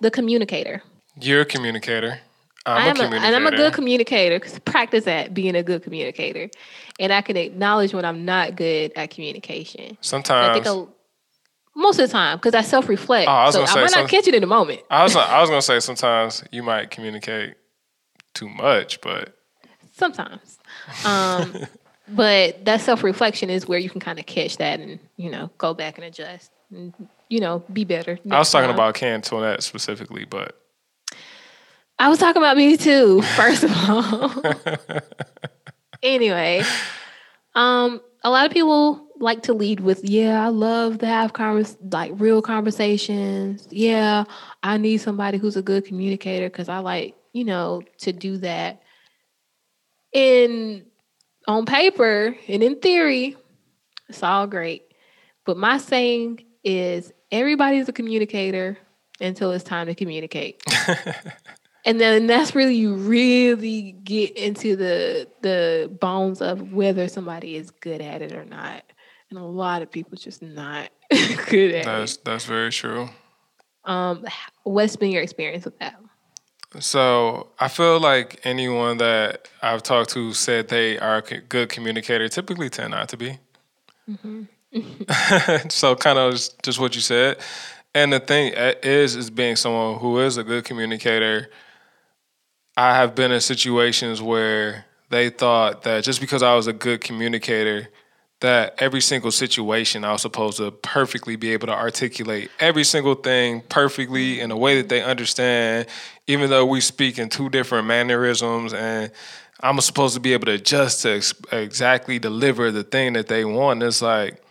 [0.00, 0.82] the communicator
[1.20, 2.20] you're a communicator
[2.66, 6.50] I'm, a, and I'm a good communicator because practice at being a good communicator,
[6.98, 9.96] and I can acknowledge when I'm not good at communication.
[10.00, 10.86] Sometimes, I think a,
[11.76, 13.28] most of the time, because I self reflect.
[13.28, 14.80] Oh, I so I might not catch it in the moment.
[14.90, 17.54] I was I was gonna say sometimes you might communicate
[18.34, 19.36] too much, but
[19.92, 20.58] sometimes.
[21.04, 21.66] Um,
[22.08, 25.50] but that self reflection is where you can kind of catch that and you know
[25.58, 26.92] go back and adjust and
[27.28, 28.18] you know be better.
[28.28, 28.74] I was talking time.
[28.74, 30.60] about Antoinette specifically, but
[31.98, 33.22] I was talking about me too.
[33.22, 34.42] First of all,
[36.02, 36.62] anyway,
[37.54, 41.76] um, a lot of people like to lead with, "Yeah, I love to have convers
[41.90, 43.66] like real conversations.
[43.70, 44.24] Yeah,
[44.62, 48.82] I need somebody who's a good communicator because I like you know to do that."
[50.12, 50.84] In
[51.48, 53.36] on paper and in theory,
[54.08, 54.92] it's all great.
[55.46, 58.76] But my saying is everybody's a communicator
[59.20, 60.62] until it's time to communicate.
[61.86, 67.70] and then that's really you really get into the the bones of whether somebody is
[67.70, 68.82] good at it or not.
[69.30, 70.90] And a lot of people just not
[71.48, 72.24] good at that's, it.
[72.24, 73.08] that's very true.
[73.84, 74.26] Um
[74.64, 75.98] what's been your experience with that?
[76.80, 82.28] So i feel like anyone that i've talked to said they are a good communicator
[82.28, 83.38] typically tend not to be.
[84.10, 85.68] Mm-hmm.
[85.68, 87.38] so kind of just what you said.
[87.94, 91.48] And the thing uh, is is being someone who is a good communicator
[92.76, 97.00] I have been in situations where they thought that just because I was a good
[97.00, 97.88] communicator,
[98.40, 103.14] that every single situation I was supposed to perfectly be able to articulate every single
[103.14, 105.86] thing perfectly in a way that they understand,
[106.26, 109.10] even though we speak in two different mannerisms and
[109.60, 113.44] I'm supposed to be able to adjust to ex- exactly deliver the thing that they
[113.46, 113.82] want.
[113.82, 114.42] It's like,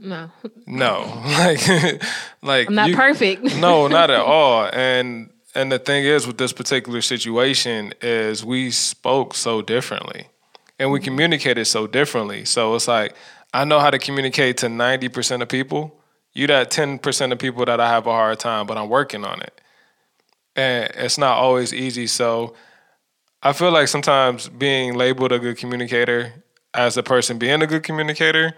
[0.00, 0.30] no,
[0.66, 1.68] no, like,
[2.42, 3.44] like I'm not you, perfect.
[3.56, 4.68] no, not at all.
[4.72, 10.28] And and the thing is with this particular situation is we spoke so differently
[10.78, 11.06] and we mm-hmm.
[11.06, 12.44] communicated so differently.
[12.44, 13.16] So it's like
[13.52, 16.00] I know how to communicate to 90% of people.
[16.32, 19.42] You that 10% of people that I have a hard time, but I'm working on
[19.42, 19.60] it.
[20.54, 22.06] And it's not always easy.
[22.06, 22.54] So
[23.42, 27.82] I feel like sometimes being labeled a good communicator as a person being a good
[27.82, 28.54] communicator,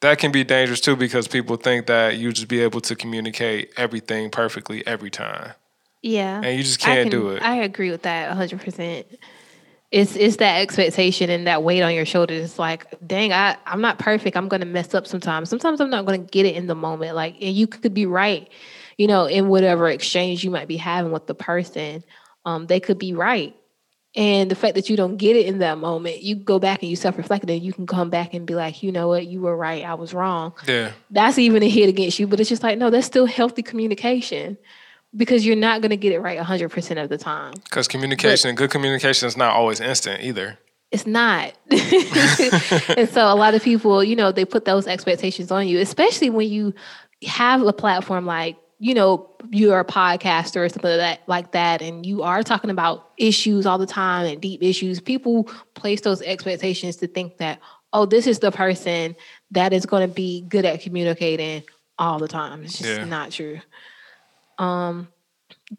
[0.00, 3.72] that can be dangerous too because people think that you just be able to communicate
[3.76, 5.54] everything perfectly every time.
[6.04, 6.42] Yeah.
[6.44, 7.42] And you just can't can, do it.
[7.42, 9.06] I agree with that 100%.
[9.90, 12.44] It's it's that expectation and that weight on your shoulders.
[12.44, 14.36] It's like, dang, I, I'm not perfect.
[14.36, 15.48] I'm gonna mess up sometimes.
[15.48, 17.14] Sometimes I'm not gonna get it in the moment.
[17.14, 18.48] Like, and you could be right,
[18.98, 22.04] you know, in whatever exchange you might be having with the person.
[22.44, 23.56] Um, they could be right.
[24.14, 26.90] And the fact that you don't get it in that moment, you go back and
[26.90, 29.56] you self-reflect and you can come back and be like, you know what, you were
[29.56, 30.52] right, I was wrong.
[30.68, 30.92] Yeah.
[31.10, 34.58] That's even a hit against you, but it's just like, no, that's still healthy communication
[35.16, 37.54] because you're not going to get it right 100% of the time.
[37.64, 40.58] Because communication, but good communication is not always instant either.
[40.90, 41.52] It's not.
[41.70, 46.30] and so a lot of people, you know, they put those expectations on you, especially
[46.30, 46.74] when you
[47.26, 51.80] have a platform like, you know, you're a podcaster or something like that, like that,
[51.80, 55.00] and you are talking about issues all the time and deep issues.
[55.00, 57.60] People place those expectations to think that,
[57.92, 59.16] oh, this is the person
[59.52, 61.62] that is going to be good at communicating
[61.98, 62.62] all the time.
[62.64, 63.04] It's just yeah.
[63.04, 63.60] not true.
[64.58, 65.08] Um,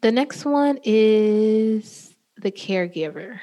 [0.00, 3.40] the next one is the caregiver.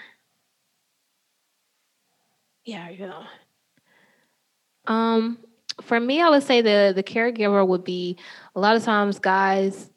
[2.66, 3.24] Yeah, know.
[4.86, 5.40] Um,
[5.82, 8.18] for me, I would say the the caregiver would be
[8.56, 9.90] a lot of times guys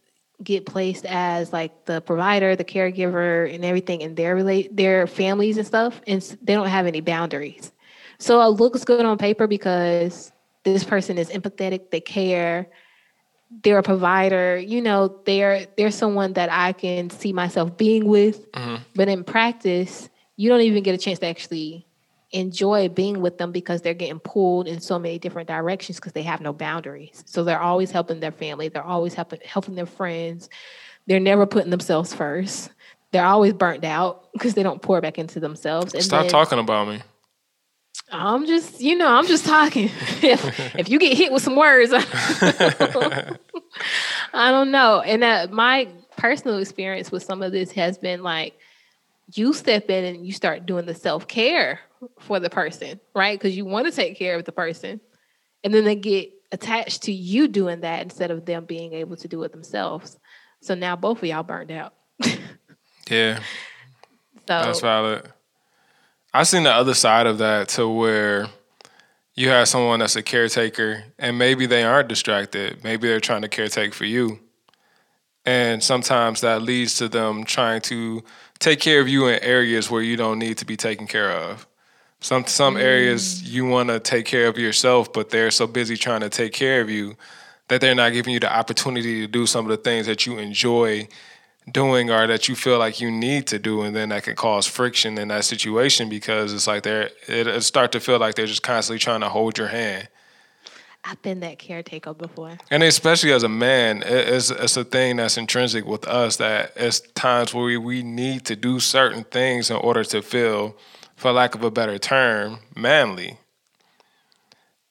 [0.42, 5.59] get placed as like the provider, the caregiver, and everything in their relate their families
[5.59, 7.72] and stuff, and they don't have any boundaries.
[8.18, 10.33] So it looks good on paper because
[10.64, 12.68] this person is empathetic, they care,
[13.62, 14.56] they're a provider.
[14.56, 18.50] You know, they're they're someone that I can see myself being with.
[18.52, 18.82] Mm-hmm.
[18.94, 21.87] But in practice, you don't even get a chance to actually
[22.32, 26.22] enjoy being with them because they're getting pulled in so many different directions because they
[26.22, 27.22] have no boundaries.
[27.26, 30.48] So they're always helping their family, they're always helping helping their friends.
[31.06, 32.70] They're never putting themselves first.
[33.12, 35.94] They're always burnt out because they don't pour back into themselves.
[35.94, 37.00] And Stop then, talking about me.
[38.11, 39.85] I'm just, you know, I'm just talking.
[40.23, 43.38] if, if you get hit with some words, I
[44.33, 45.01] don't know.
[45.01, 48.55] And that my personal experience with some of this has been like
[49.35, 51.81] you step in and you start doing the self care
[52.21, 53.38] for the person, right?
[53.38, 55.01] Because you want to take care of the person.
[55.64, 59.29] And then they get attached to you doing that instead of them being able to
[59.29, 60.16] do it themselves.
[60.61, 61.95] So now both of y'all burned out.
[63.11, 63.40] yeah.
[63.40, 63.42] So
[64.47, 65.33] that's valid.
[66.37, 68.49] I've seen the other side of that to where
[69.37, 72.85] you have someone that's a caretaker and maybe they aren't distracted.
[72.85, 74.38] Maybe they're trying to caretake for you.
[75.46, 78.22] And sometimes that leads to them trying to
[78.59, 81.66] take care of you in areas where you don't need to be taken care of.
[82.20, 82.83] Some some mm.
[82.83, 86.53] areas you want to take care of yourself, but they're so busy trying to take
[86.53, 87.16] care of you
[87.68, 90.37] that they're not giving you the opportunity to do some of the things that you
[90.37, 91.09] enjoy
[91.70, 94.66] doing or that you feel like you need to do and then that can cause
[94.66, 98.62] friction in that situation because it's like they're it start to feel like they're just
[98.62, 100.09] constantly trying to hold your hand
[101.09, 102.59] I've been that caretaker before.
[102.68, 107.00] And especially as a man, it's, it's a thing that's intrinsic with us that it's
[107.14, 110.76] times where we, we need to do certain things in order to feel,
[111.14, 113.38] for lack of a better term, manly.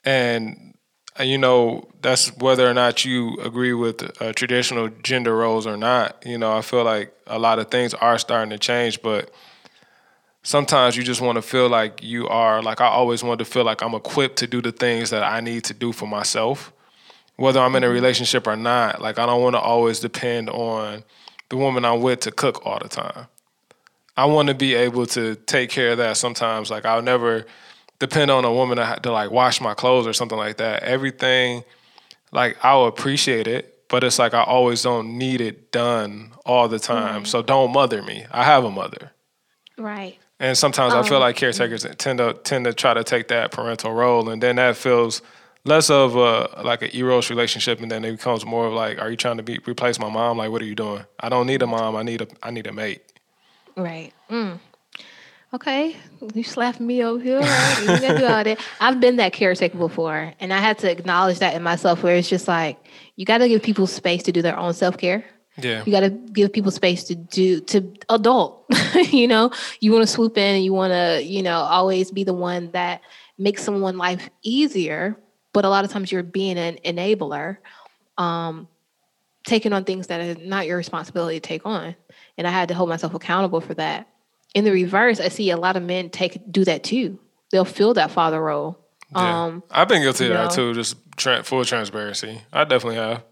[0.06, 0.76] And
[1.20, 5.76] uh, you know that's whether or not you agree with uh, traditional gender roles or
[5.76, 6.22] not.
[6.24, 9.32] You know, I feel like a lot of things are starting to change, but
[10.44, 13.64] sometimes you just want to feel like you are like I always wanted to feel
[13.64, 16.72] like I'm equipped to do the things that I need to do for myself,
[17.38, 17.96] whether I'm in a mm-hmm.
[17.96, 19.02] relationship or not.
[19.02, 21.04] Like I don't want to always depend on
[21.50, 23.26] the woman I'm with to cook all the time.
[24.16, 26.70] I want to be able to take care of that sometimes.
[26.70, 27.48] Like I'll never
[27.98, 30.84] depend on a woman to, to like wash my clothes or something like that.
[30.84, 31.64] Everything,
[32.32, 36.80] like I'll appreciate it, but it's like I always don't need it done all the
[36.80, 37.22] time.
[37.22, 37.26] Mm-hmm.
[37.26, 38.26] So don't mother me.
[38.32, 39.12] I have a mother.
[39.78, 40.18] Right.
[40.40, 43.30] And sometimes um, I feel um, like caretakers tend to tend to try to take
[43.30, 45.22] that parental role, and then that feels
[45.64, 49.10] less of a like an eros relationship, and then it becomes more of like, are
[49.10, 50.38] you trying to be replace my mom?
[50.38, 51.06] Like, what are you doing?
[51.20, 51.96] I don't need a mom.
[51.96, 53.02] I need a I need a mate.
[53.78, 54.14] Right.
[54.30, 54.60] Mm
[55.54, 55.96] okay,
[56.34, 57.40] you slapped me over here.
[57.40, 57.80] Right?
[57.80, 58.60] You gotta do all that.
[58.80, 62.30] I've been that caretaker before, and I had to acknowledge that in myself, where it's
[62.30, 62.78] just like
[63.16, 65.26] you got to give people space to do their own self care.
[65.58, 68.66] Yeah, you got to give people space to do to adult.
[69.12, 72.24] you know, you want to swoop in and you want to, you know, always be
[72.24, 73.02] the one that
[73.38, 75.18] makes someone life easier.
[75.54, 77.58] But a lot of times you're being an enabler,
[78.18, 78.68] um,
[79.48, 81.96] taking on things that are not your responsibility to take on.
[82.38, 84.10] And I had to hold myself accountable for that
[84.56, 87.20] in the reverse, I see a lot of men take do that too.
[87.52, 88.80] They'll fill that father role.
[89.12, 89.44] Yeah.
[89.44, 90.74] Um, I've been guilty of that too.
[90.74, 92.42] Just tra- full transparency.
[92.52, 93.24] I definitely have.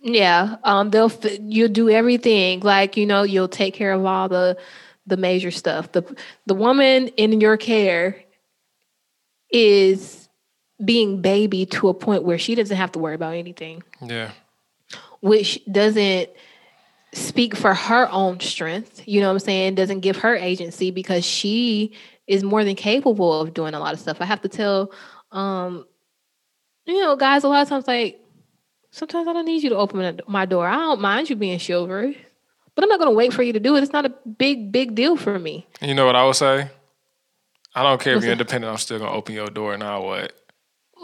[0.00, 2.60] Yeah, um, they'll you'll do everything.
[2.60, 4.56] Like you know, you'll take care of all the
[5.06, 5.90] the major stuff.
[5.92, 6.04] the
[6.44, 8.22] The woman in your care
[9.50, 10.28] is
[10.84, 13.82] being baby to a point where she doesn't have to worry about anything.
[14.02, 14.32] Yeah,
[15.20, 16.28] which doesn't
[17.16, 21.24] speak for her own strength, you know what I'm saying, doesn't give her agency because
[21.24, 21.92] she
[22.26, 24.18] is more than capable of doing a lot of stuff.
[24.20, 24.92] I have to tell
[25.32, 25.86] um
[26.84, 28.20] you know, guys a lot of times like
[28.90, 30.66] sometimes I don't need you to open my door.
[30.66, 32.18] I don't mind you being chivalry,
[32.74, 33.82] but I'm not going to wait for you to do it.
[33.82, 35.66] It's not a big big deal for me.
[35.80, 36.70] You know what I would say?
[37.74, 38.40] I don't care What's if you're that?
[38.40, 38.70] independent.
[38.70, 39.76] I'm still going to open your door.
[39.76, 40.32] Now what?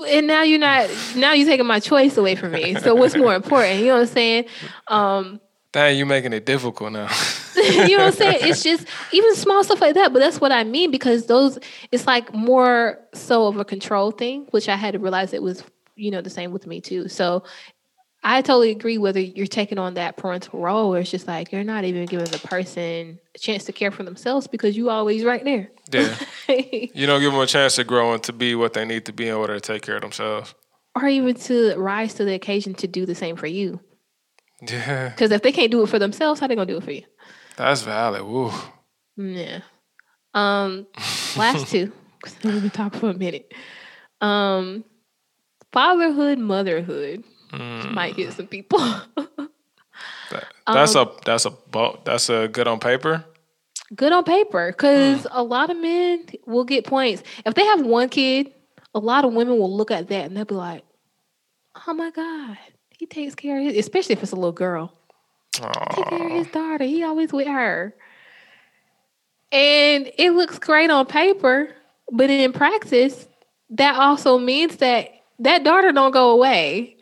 [0.08, 3.34] and now you're not now you're taking my choice away from me so what's more
[3.34, 4.44] important you know what i'm saying
[4.88, 5.40] um
[5.72, 7.08] Dang, you're making it difficult now.
[7.56, 8.38] you know what I'm saying?
[8.42, 10.12] It's just even small stuff like that.
[10.12, 11.58] But that's what I mean because those
[11.90, 15.62] it's like more so of a control thing, which I had to realize it was,
[15.94, 17.08] you know, the same with me too.
[17.08, 17.44] So
[18.24, 21.64] I totally agree whether you're taking on that parental role or it's just like you're
[21.64, 25.44] not even giving the person a chance to care for themselves because you always right
[25.44, 25.70] there.
[25.90, 26.16] Yeah.
[26.48, 29.12] you don't give them a chance to grow and to be what they need to
[29.12, 30.54] be in order to take care of themselves.
[30.94, 33.80] Or even to rise to the occasion to do the same for you.
[34.62, 35.08] Yeah.
[35.08, 37.04] Because if they can't do it for themselves, how they gonna do it for you?
[37.56, 38.22] That's valid.
[38.22, 38.50] Woo.
[39.16, 39.60] Yeah.
[40.34, 40.86] Um,
[41.36, 41.92] last two.
[42.44, 43.52] We've been talking for a minute.
[44.20, 44.84] Um,
[45.72, 47.92] fatherhood, motherhood mm.
[47.92, 48.78] might hit some people.
[48.78, 51.52] that, that's um, a that's a
[52.04, 53.24] that's a good on paper.
[53.94, 55.28] Good on paper, because mm.
[55.32, 58.52] a lot of men will get points if they have one kid.
[58.94, 60.84] A lot of women will look at that and they'll be like,
[61.86, 62.58] "Oh my god,
[63.02, 64.92] he takes care of his," especially if it's a little girl.
[65.54, 65.96] Aww.
[65.96, 66.84] Take care of his daughter.
[66.84, 67.96] He always with her.
[69.50, 71.74] And it looks great on paper,
[72.12, 73.26] but in practice,
[73.70, 76.96] that also means that that daughter don't go away.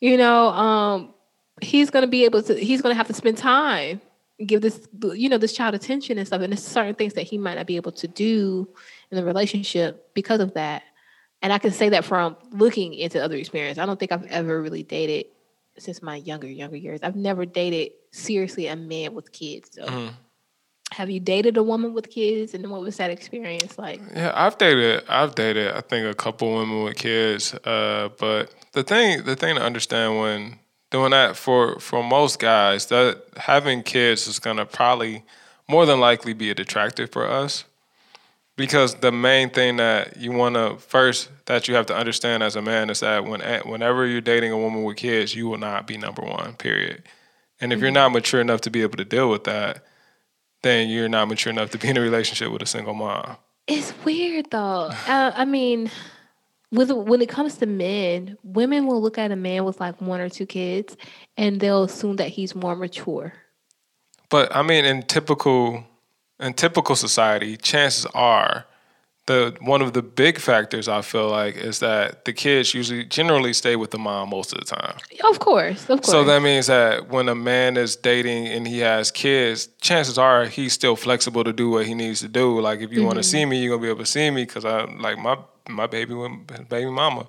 [0.00, 1.14] You know, um,
[1.62, 2.54] he's gonna be able to.
[2.54, 4.02] He's gonna have to spend time,
[4.44, 6.42] give this, you know, this child attention and stuff.
[6.42, 8.68] And there's certain things that he might not be able to do
[9.10, 10.82] in the relationship because of that.
[11.42, 13.78] And I can say that from looking into other experience.
[13.78, 15.26] I don't think I've ever really dated
[15.78, 17.00] since my younger younger years.
[17.02, 19.70] I've never dated seriously a man with kids.
[19.72, 19.86] So.
[19.86, 20.14] Mm
[20.92, 24.58] have you dated a woman with kids and what was that experience like yeah i've
[24.58, 29.36] dated i've dated i think a couple women with kids uh, but the thing the
[29.36, 30.58] thing to understand when
[30.90, 35.24] doing that for for most guys that having kids is going to probably
[35.68, 37.64] more than likely be a detractor for us
[38.60, 42.56] because the main thing that you want to first that you have to understand as
[42.56, 45.86] a man is that when whenever you're dating a woman with kids you will not
[45.86, 47.02] be number one period
[47.60, 47.84] and if mm-hmm.
[47.84, 49.84] you're not mature enough to be able to deal with that
[50.62, 53.36] then you're not mature enough to be in a relationship with a single mom.
[53.66, 54.90] It's weird though.
[55.06, 55.90] Uh, I mean,
[56.70, 60.20] with when it comes to men, women will look at a man with like one
[60.20, 60.96] or two kids,
[61.36, 63.32] and they'll assume that he's more mature.
[64.28, 65.84] But I mean, in typical
[66.40, 68.66] in typical society, chances are
[69.26, 73.52] the one of the big factors I feel like is that the kids usually generally
[73.52, 74.96] stay with the mom most of the time.
[75.24, 76.06] Of course, of course.
[76.06, 80.46] So that means that when a man is dating and he has kids, chances are
[80.46, 82.60] he's still flexible to do what he needs to do.
[82.60, 83.06] Like if you mm-hmm.
[83.06, 85.38] want to see me, you're gonna be able to see me because I like my
[85.68, 86.14] my baby
[86.68, 87.26] baby mama.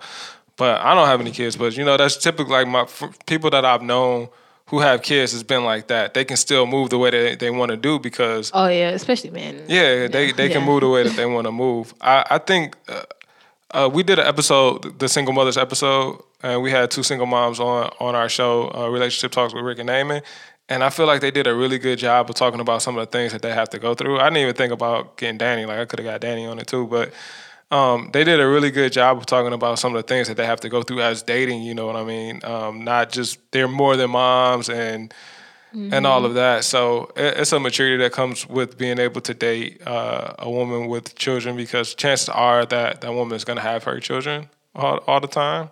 [0.58, 1.56] But I don't have any kids.
[1.56, 2.86] But you know that's typically like my
[3.28, 4.30] people that I've known
[4.72, 6.14] who have kids has been like that.
[6.14, 9.30] They can still move the way that they want to do because oh yeah, especially
[9.30, 9.64] men.
[9.68, 10.54] Yeah, they they yeah.
[10.54, 11.94] can move the way that they want to move.
[12.00, 13.04] I I think uh,
[13.72, 17.60] uh, we did an episode, the single mothers episode, and we had two single moms
[17.60, 20.22] on on our show, uh, relationship talks with Rick and Naaman.
[20.70, 23.06] And I feel like they did a really good job of talking about some of
[23.06, 24.20] the things that they have to go through.
[24.20, 25.66] I didn't even think about getting Danny.
[25.66, 27.12] Like I could have got Danny on it too, but
[27.72, 30.36] um, they did a really good job of talking about some of the things that
[30.38, 31.64] they have to go through as dating.
[31.64, 32.42] You know what I mean?
[32.44, 35.14] Um, not just they're more than moms and
[35.74, 35.94] mm-hmm.
[35.94, 36.26] and all mm-hmm.
[36.28, 36.66] of that.
[36.66, 40.88] So it, it's a maturity that comes with being able to date uh, a woman
[40.88, 44.98] with children because chances are that that woman is going to have her children all,
[45.08, 45.70] all the time.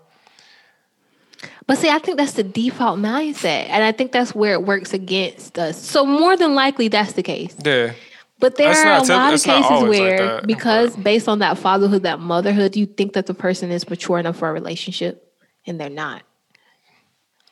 [1.68, 4.94] But see, I think that's the default mindset, and I think that's where it works
[4.94, 5.82] against us.
[5.82, 7.56] So more than likely, that's the case.
[7.64, 7.94] Yeah.
[8.40, 12.04] But there that's are a lot of cases where, like because based on that fatherhood,
[12.04, 15.34] that motherhood, you think that the person is mature enough for a relationship,
[15.68, 16.24] and they're not.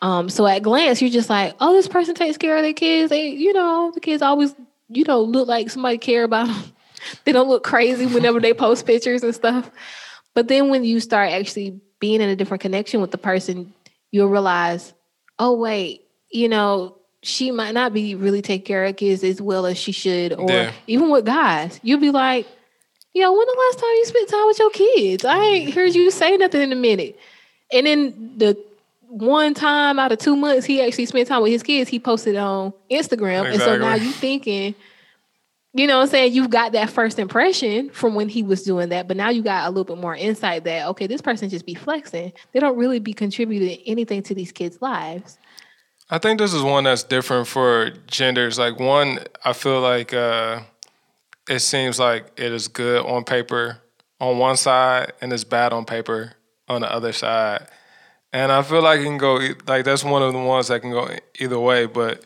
[0.01, 3.09] Um, so at glance, you're just like, oh, this person takes care of their kids.
[3.09, 4.55] They, you know, the kids always,
[4.89, 6.73] you know, look like somebody care about them.
[7.25, 9.69] they don't look crazy whenever they post pictures and stuff.
[10.33, 13.73] But then when you start actually being in a different connection with the person,
[14.11, 14.93] you'll realize,
[15.39, 19.65] oh wait, you know, she might not be really take care of kids as well
[19.65, 20.71] as she should, or yeah.
[20.87, 22.47] even with guys, you'll be like,
[23.13, 25.25] "Yo, when the last time you spent time with your kids?
[25.25, 27.19] I ain't heard you say nothing in a minute."
[27.71, 28.57] And then the
[29.09, 32.35] one time out of two months he actually spent time with his kids, he posted
[32.35, 33.51] on Instagram, exactly.
[33.51, 34.75] and so now you thinking.
[35.73, 36.33] You know what I'm saying?
[36.33, 39.67] you've got that first impression from when he was doing that, but now you got
[39.67, 42.33] a little bit more insight that okay, this person just be flexing.
[42.51, 45.37] They don't really be contributing anything to these kids' lives.
[46.09, 48.57] I think this is one that's different for genders.
[48.57, 50.61] Like one, I feel like uh,
[51.49, 53.79] it seems like it is good on paper
[54.19, 56.33] on one side and it's bad on paper
[56.67, 57.67] on the other side.
[58.31, 60.91] And I feel like it can go like that's one of the ones that can
[60.91, 61.85] go either way.
[61.85, 62.23] But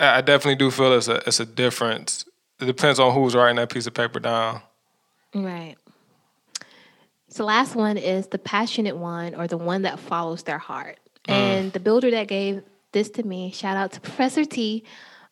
[0.00, 2.24] I definitely do feel it's a it's a difference.
[2.60, 4.62] It depends on who's writing that piece of paper down.
[5.34, 5.76] Right.
[7.28, 10.98] So last one is the passionate one or the one that follows their heart.
[11.28, 11.32] Mm.
[11.32, 12.62] And the builder that gave
[12.92, 14.84] this to me, shout out to Professor T.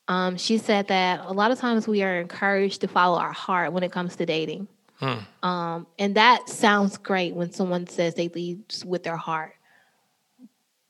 [0.09, 3.73] Um, she said that a lot of times we are encouraged to follow our heart
[3.73, 4.69] when it comes to dating.
[4.97, 5.47] Hmm.
[5.47, 9.55] Um, and that sounds great when someone says they lead with their heart.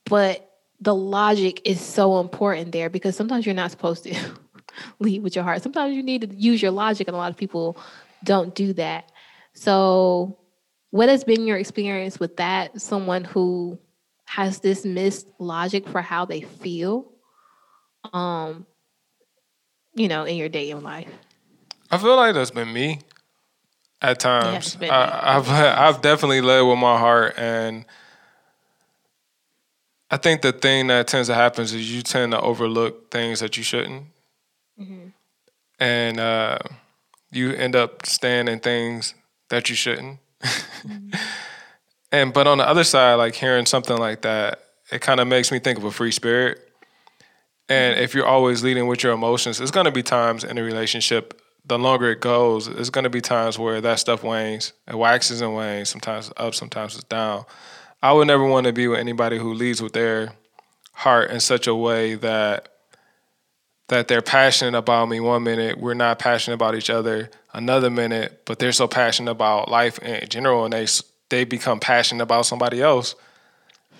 [0.05, 0.49] But
[0.81, 4.15] the logic is so important there because sometimes you're not supposed to
[4.99, 5.63] lead with your heart.
[5.63, 7.77] Sometimes you need to use your logic, and a lot of people
[8.23, 9.11] don't do that.
[9.53, 10.37] So,
[10.91, 12.81] what has been your experience with that?
[12.81, 13.79] Someone who
[14.35, 17.11] has this missed logic for how they feel.
[18.11, 18.65] Um,
[19.93, 21.11] you know, in your dating life?
[21.91, 23.01] I feel like that's been me
[24.01, 24.75] at times.
[24.81, 27.85] Yeah, I, I've I've definitely led with my heart, and
[30.09, 33.55] I think the thing that tends to happen is you tend to overlook things that
[33.55, 34.05] you shouldn't,
[34.81, 35.09] mm-hmm.
[35.79, 36.57] and uh,
[37.31, 39.13] you end up staying in things
[39.49, 40.17] that you shouldn't.
[40.41, 41.11] Mm-hmm.
[42.13, 45.51] and but on the other side, like hearing something like that, it kind of makes
[45.51, 46.59] me think of a free spirit.
[47.67, 50.63] And if you're always leading with your emotions, it's going to be times in a
[50.63, 54.73] relationship the longer it goes, it's going to be times where that stuff wanes.
[54.87, 55.89] It waxes and wanes.
[55.89, 57.45] Sometimes it's up, sometimes it's down.
[58.01, 60.33] I would never want to be with anybody who leads with their
[60.91, 62.69] heart in such a way that
[63.89, 68.41] that they're passionate about me one minute, we're not passionate about each other another minute,
[68.45, 70.85] but they're so passionate about life in general and they
[71.33, 73.15] they become passionate about somebody else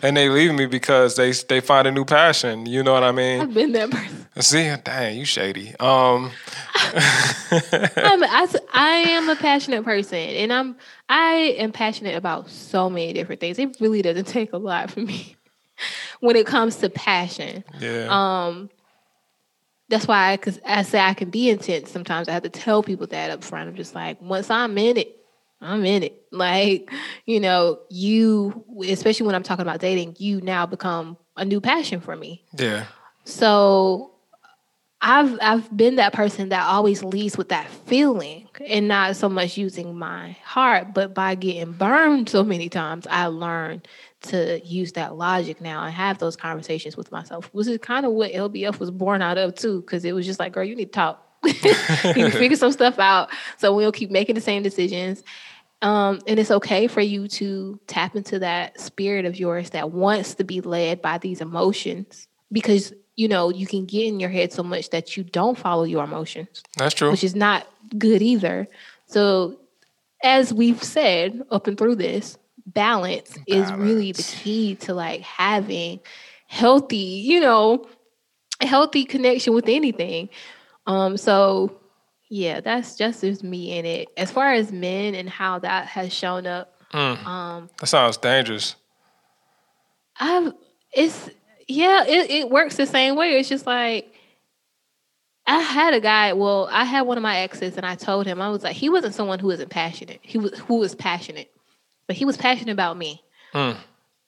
[0.04, 2.66] and they leave me because they they find a new passion.
[2.68, 3.42] You know what I mean?
[3.42, 4.28] I've been that person.
[4.40, 5.70] See, dang, you shady.
[5.80, 6.32] Um,
[6.76, 10.76] I'm, I, I am a passionate person, and I'm
[11.08, 13.58] I am passionate about so many different things.
[13.58, 15.38] It really doesn't take a lot for me
[16.20, 17.64] when it comes to passion.
[17.80, 18.08] Yeah.
[18.10, 18.70] Um,
[19.90, 21.92] that's why, I, I say I can be intense.
[21.92, 23.70] Sometimes I have to tell people that up front.
[23.70, 25.23] I'm just like, once I'm in it,
[25.64, 26.22] I'm in it.
[26.32, 26.92] Like,
[27.26, 32.02] you know, you, especially when I'm talking about dating, you now become a new passion
[32.02, 32.44] for me.
[32.58, 32.86] Yeah.
[33.26, 34.14] So
[35.06, 39.58] I've I've been that person that always leads with that feeling and not so much
[39.58, 43.86] using my heart, but by getting burned so many times, I learned
[44.24, 48.14] to use that logic now and have those conversations with myself, which is kind of
[48.14, 50.86] what LBF was born out of too, because it was just like, girl, you need
[50.86, 51.28] to talk.
[51.44, 51.52] you
[52.14, 55.22] need to figure some stuff out so we don't keep making the same decisions.
[55.84, 60.36] Um, and it's okay for you to tap into that spirit of yours that wants
[60.36, 64.54] to be led by these emotions because you know you can get in your head
[64.54, 66.64] so much that you don't follow your emotions.
[66.78, 67.12] That's true.
[67.12, 67.68] Which is not
[67.98, 68.70] good either.
[69.08, 69.60] So
[70.24, 73.70] as we've said up and through this, balance, balance.
[73.70, 76.00] is really the key to like having
[76.48, 77.86] healthy, you know,
[78.62, 80.30] healthy connection with anything.
[80.88, 81.78] Um, so
[82.34, 84.08] yeah, that's just me in it.
[84.18, 87.24] As far as men and how that has shown up, mm.
[87.28, 88.76] um, that sounds dangerous.
[90.20, 90.52] I've
[90.92, 91.30] it's
[91.68, 93.38] yeah, it, it works the same way.
[93.38, 94.12] It's just like
[95.46, 96.34] I had a guy.
[96.34, 98.90] Well, I had one of my exes, and I told him I was like, he
[98.90, 100.20] wasn't someone who wasn't passionate.
[100.24, 101.52] He was who was passionate,
[102.08, 103.22] but he was passionate about me.
[103.54, 103.78] Mm.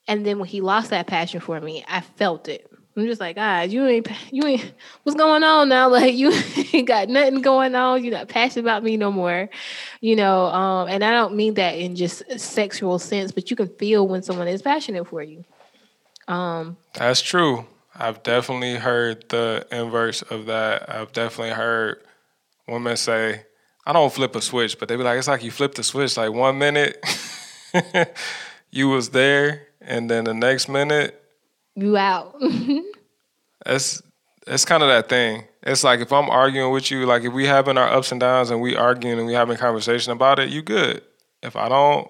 [0.08, 2.72] And then when he lost that passion for me, I felt it.
[2.98, 4.74] I'm just like, God, you ain't, you ain't,
[5.04, 5.90] what's going on now?
[5.96, 6.32] Like, you
[6.74, 8.04] ain't got nothing going on.
[8.04, 9.50] You're not passionate about me no more,
[10.02, 10.46] you know.
[10.48, 14.24] Um, and I don't mean that in just sexual sense, but you can feel when
[14.24, 15.44] someone is passionate for you.
[16.28, 17.66] Um, That's true.
[17.94, 20.90] I've definitely heard the inverse of that.
[20.90, 22.02] I've definitely heard
[22.68, 23.44] women say,
[23.86, 26.18] I don't flip a switch, but they be like, it's like you flipped the switch.
[26.18, 26.98] Like one minute
[28.72, 31.22] you was there, and then the next minute
[31.76, 32.36] you out.
[33.66, 34.02] that's
[34.48, 35.46] it's kind of that thing.
[35.64, 38.52] It's like if I'm arguing with you, like if we having our ups and downs
[38.52, 41.02] and we arguing and we having a conversation about it, you good.
[41.42, 42.10] If I don't,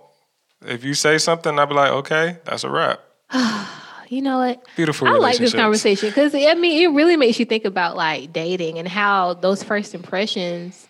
[0.66, 2.99] if you say something, I'll be like, okay, that's a wrap.
[4.09, 4.66] you know what?
[4.76, 5.07] Beautiful.
[5.07, 8.80] I like this conversation because I mean, it really makes you think about like dating
[8.80, 10.88] and how those first impressions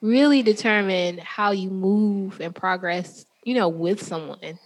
[0.00, 3.24] really determine how you move and progress.
[3.44, 4.58] You know, with someone.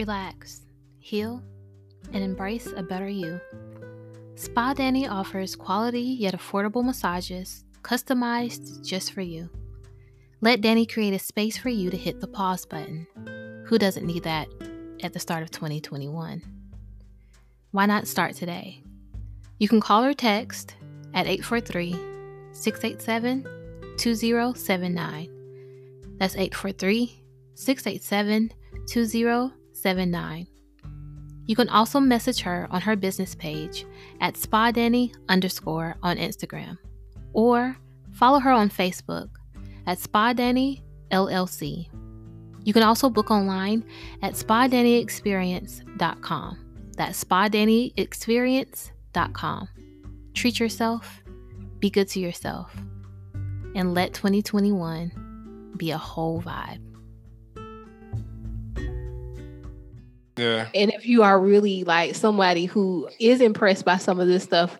[0.00, 0.62] Relax,
[0.98, 1.42] heal,
[2.14, 3.38] and embrace a better you.
[4.34, 9.50] Spa Danny offers quality yet affordable massages customized just for you.
[10.40, 13.06] Let Danny create a space for you to hit the pause button.
[13.66, 14.48] Who doesn't need that
[15.02, 16.42] at the start of 2021?
[17.72, 18.82] Why not start today?
[19.58, 20.76] You can call or text
[21.12, 21.92] at 843
[22.52, 23.42] 687
[23.98, 26.16] 2079.
[26.16, 27.22] That's 843
[27.54, 28.48] 687
[28.86, 29.59] 2079.
[29.80, 30.46] 79.
[31.46, 33.84] You can also message her on her business page
[34.20, 36.78] at SpaDanny underscore on Instagram
[37.32, 37.76] or
[38.12, 39.30] follow her on Facebook
[39.86, 41.88] at SpaDanny LLC.
[42.62, 43.84] You can also book online
[44.22, 46.66] at SpaDannyExperience.com.
[46.96, 49.68] That's SpaDannyExperience.com.
[50.34, 51.22] Treat yourself,
[51.80, 52.72] be good to yourself,
[53.74, 56.89] and let 2021 be a whole vibe.
[60.40, 60.68] Yeah.
[60.74, 64.78] And if you are really like somebody who is impressed by some of this stuff,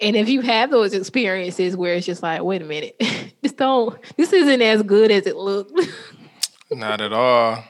[0.00, 2.96] and if you have those experiences where it's just like, wait a minute,
[3.42, 5.80] this don't, this isn't as good as it looked.
[6.70, 7.62] Not at all.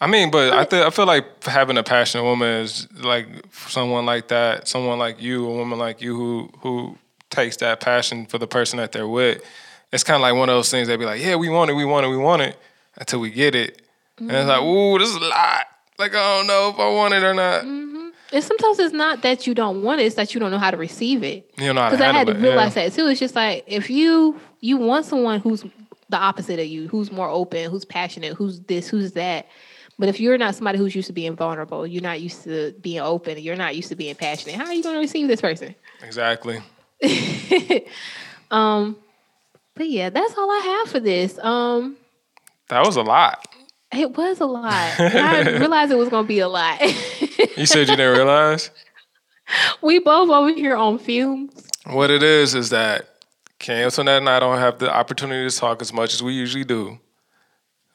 [0.00, 4.04] I mean, but I th- I feel like having a passionate woman is like someone
[4.04, 6.98] like that, someone like you, a woman like you who who
[7.30, 9.42] takes that passion for the person that they're with.
[9.92, 10.88] It's kind of like one of those things.
[10.88, 12.58] They'd be like, "Yeah, we want it, we want it, we want it,"
[12.98, 13.80] until we get it,
[14.20, 14.28] mm-hmm.
[14.28, 15.66] and it's like, "Ooh, this is a lot."
[15.98, 17.62] Like I don't know if I want it or not.
[17.62, 18.08] Mm-hmm.
[18.32, 20.70] And sometimes it's not that you don't want it; it's that you don't know how
[20.70, 21.50] to receive it.
[21.58, 22.88] You know Because I had to realize yeah.
[22.88, 23.06] that too.
[23.06, 25.64] It's just like if you you want someone who's
[26.08, 29.46] the opposite of you, who's more open, who's passionate, who's this, who's that
[29.98, 33.00] but if you're not somebody who's used to being vulnerable, you're not used to being
[33.00, 35.74] open, you're not used to being passionate, how are you going to receive this person?
[36.02, 36.60] Exactly.
[38.50, 38.96] um,
[39.74, 41.38] but yeah, that's all I have for this.
[41.38, 41.96] Um,
[42.68, 43.46] that was a lot.
[43.92, 44.98] It was a lot.
[44.98, 46.80] I realized it was going to be a lot.
[47.56, 48.70] you said you didn't realize?
[49.80, 51.68] We both over here on fumes.
[51.84, 53.08] What it is is that
[53.68, 56.98] Antoinette and I don't have the opportunity to talk as much as we usually do.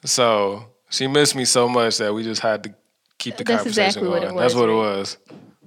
[0.04, 2.74] So she missed me so much that we just had to
[3.18, 4.22] keep the That's conversation exactly going.
[4.22, 5.18] What was, That's what it was.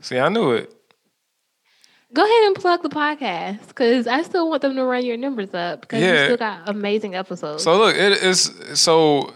[0.01, 0.71] See, I knew it.
[2.13, 5.53] Go ahead and plug the podcast because I still want them to run your numbers
[5.53, 6.19] up because yeah.
[6.19, 7.63] you still got amazing episodes.
[7.63, 9.33] So look, it is so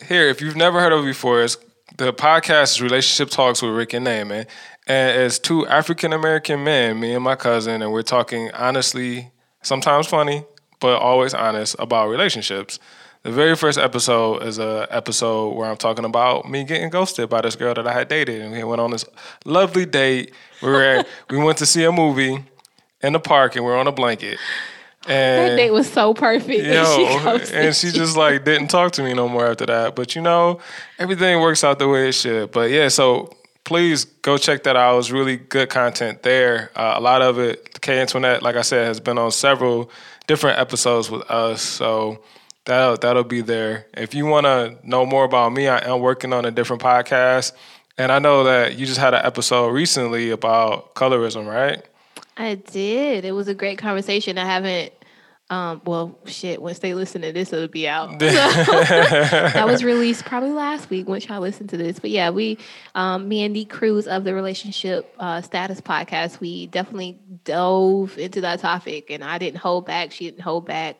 [0.00, 0.28] here.
[0.28, 1.56] If you've never heard of it before, it's
[1.98, 4.46] the podcast is Relationship Talks with Rick and Naaman,
[4.86, 9.30] and it's two African American men, me and my cousin, and we're talking honestly,
[9.62, 10.44] sometimes funny,
[10.80, 12.78] but always honest about relationships.
[13.24, 17.40] The very first episode is a episode where I'm talking about me getting ghosted by
[17.42, 19.04] this girl that I had dated, and we went on this
[19.44, 20.32] lovely date.
[20.62, 22.44] We were we went to see a movie
[23.02, 24.38] in the park, and we are on a blanket.
[25.08, 26.64] And that date was so perfect.
[26.64, 26.72] Yo,
[27.26, 29.96] and she, and she just like didn't talk to me no more after that.
[29.96, 30.60] But you know,
[30.98, 32.52] everything works out the way it should.
[32.52, 33.34] But yeah, so
[33.64, 34.94] please go check that out.
[34.94, 36.70] It was really good content there.
[36.76, 39.90] Uh, a lot of it, K Antoinette, like I said, has been on several
[40.26, 41.62] different episodes with us.
[41.62, 42.22] So
[42.64, 43.86] that'll that'll be there.
[43.94, 47.52] If you want to know more about me, I am working on a different podcast,
[47.98, 51.84] and I know that you just had an episode recently about colorism, right?
[52.36, 53.24] I did.
[53.24, 54.38] It was a great conversation.
[54.38, 54.92] I haven't.
[55.50, 56.62] Um, well, shit.
[56.62, 58.18] Once they listen to this, it'll be out.
[58.18, 61.06] that was released probably last week.
[61.06, 62.56] Once y'all listen to this, but yeah, we,
[62.94, 68.40] um, me and Dee Cruz of the Relationship uh, Status Podcast, we definitely dove into
[68.40, 70.10] that topic, and I didn't hold back.
[70.12, 70.96] She didn't hold back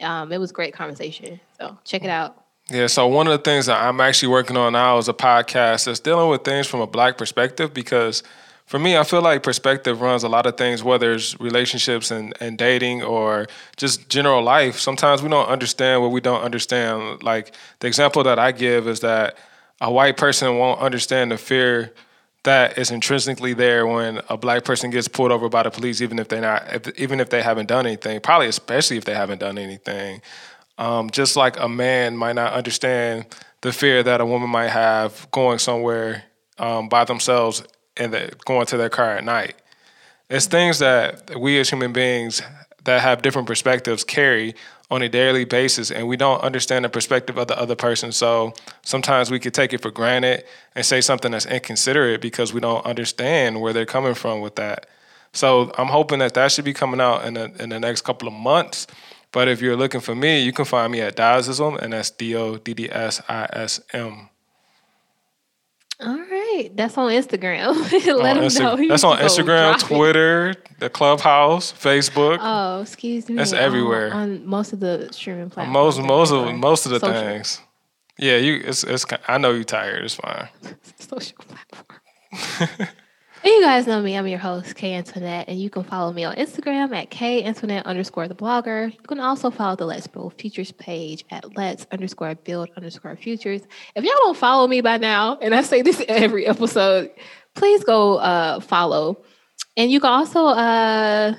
[0.00, 1.40] um, it was great conversation.
[1.58, 2.40] So check it out.
[2.70, 5.84] Yeah, so one of the things that I'm actually working on now is a podcast
[5.84, 8.22] that's dealing with things from a black perspective because
[8.66, 12.32] for me, I feel like perspective runs a lot of things, whether it's relationships and,
[12.40, 13.46] and dating or
[13.76, 14.78] just general life.
[14.78, 17.22] Sometimes we don't understand what we don't understand.
[17.22, 19.36] Like the example that I give is that
[19.82, 21.92] a white person won't understand the fear
[22.44, 26.18] that is intrinsically there when a black person gets pulled over by the police, even
[26.18, 28.18] if they're not, if, even if they haven't done anything.
[28.20, 30.22] Probably, especially if they haven't done anything.
[30.78, 33.26] Um, just like a man might not understand
[33.60, 36.24] the fear that a woman might have going somewhere
[36.58, 37.62] um, by themselves
[37.96, 39.54] and going to their car at night.
[40.30, 42.42] It's things that we as human beings
[42.84, 44.54] that have different perspectives carry
[44.90, 48.12] on a daily basis and we don't understand the perspective of the other person.
[48.12, 52.60] So sometimes we could take it for granted and say something that's inconsiderate because we
[52.60, 54.86] don't understand where they're coming from with that.
[55.32, 58.28] So I'm hoping that that should be coming out in the, in the next couple
[58.28, 58.86] of months.
[59.32, 62.36] But if you're looking for me, you can find me at Doddsism, and that's D
[62.36, 64.28] O D D S I S M.
[66.00, 67.74] All right, that's on Instagram.
[67.92, 68.88] Let on them Insta- know.
[68.88, 72.38] That's on Instagram, Twitter, the Clubhouse, Facebook.
[72.40, 73.36] Oh, excuse me.
[73.36, 75.98] That's um, everywhere on most of the streaming platforms.
[75.98, 77.14] Most most of most of the Social.
[77.20, 77.60] things.
[78.18, 78.60] Yeah, you.
[78.64, 79.04] It's it's.
[79.28, 80.04] I know you're tired.
[80.04, 80.48] It's fine.
[80.98, 82.88] Social platform.
[83.52, 84.16] you guys know me.
[84.16, 87.84] I'm your host, Kay Antoinette, and you can follow me on Instagram at K Antoinette
[87.84, 88.90] underscore the blogger.
[88.90, 93.60] You can also follow the Let's Build Futures page at Let's underscore build underscore futures.
[93.94, 97.10] If y'all don't follow me by now, and I say this every episode,
[97.54, 99.22] please go uh, follow.
[99.76, 101.34] And you can also uh,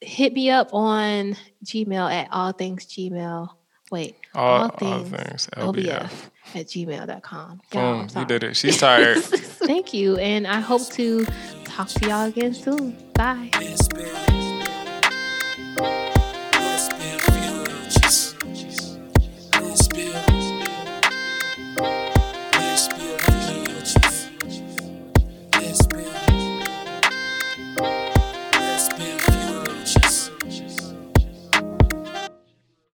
[0.00, 1.36] hit me up on
[1.66, 3.48] Gmail at all things Gmail.
[3.90, 6.08] Wait, all, all things, all things LBF.
[6.08, 7.60] LBF at gmail.com.
[7.70, 8.56] Boom, you did it.
[8.56, 9.18] She's tired.
[9.22, 10.16] Thank you.
[10.16, 11.26] And I hope to
[11.64, 12.96] talk to y'all again soon.
[13.14, 13.50] Bye.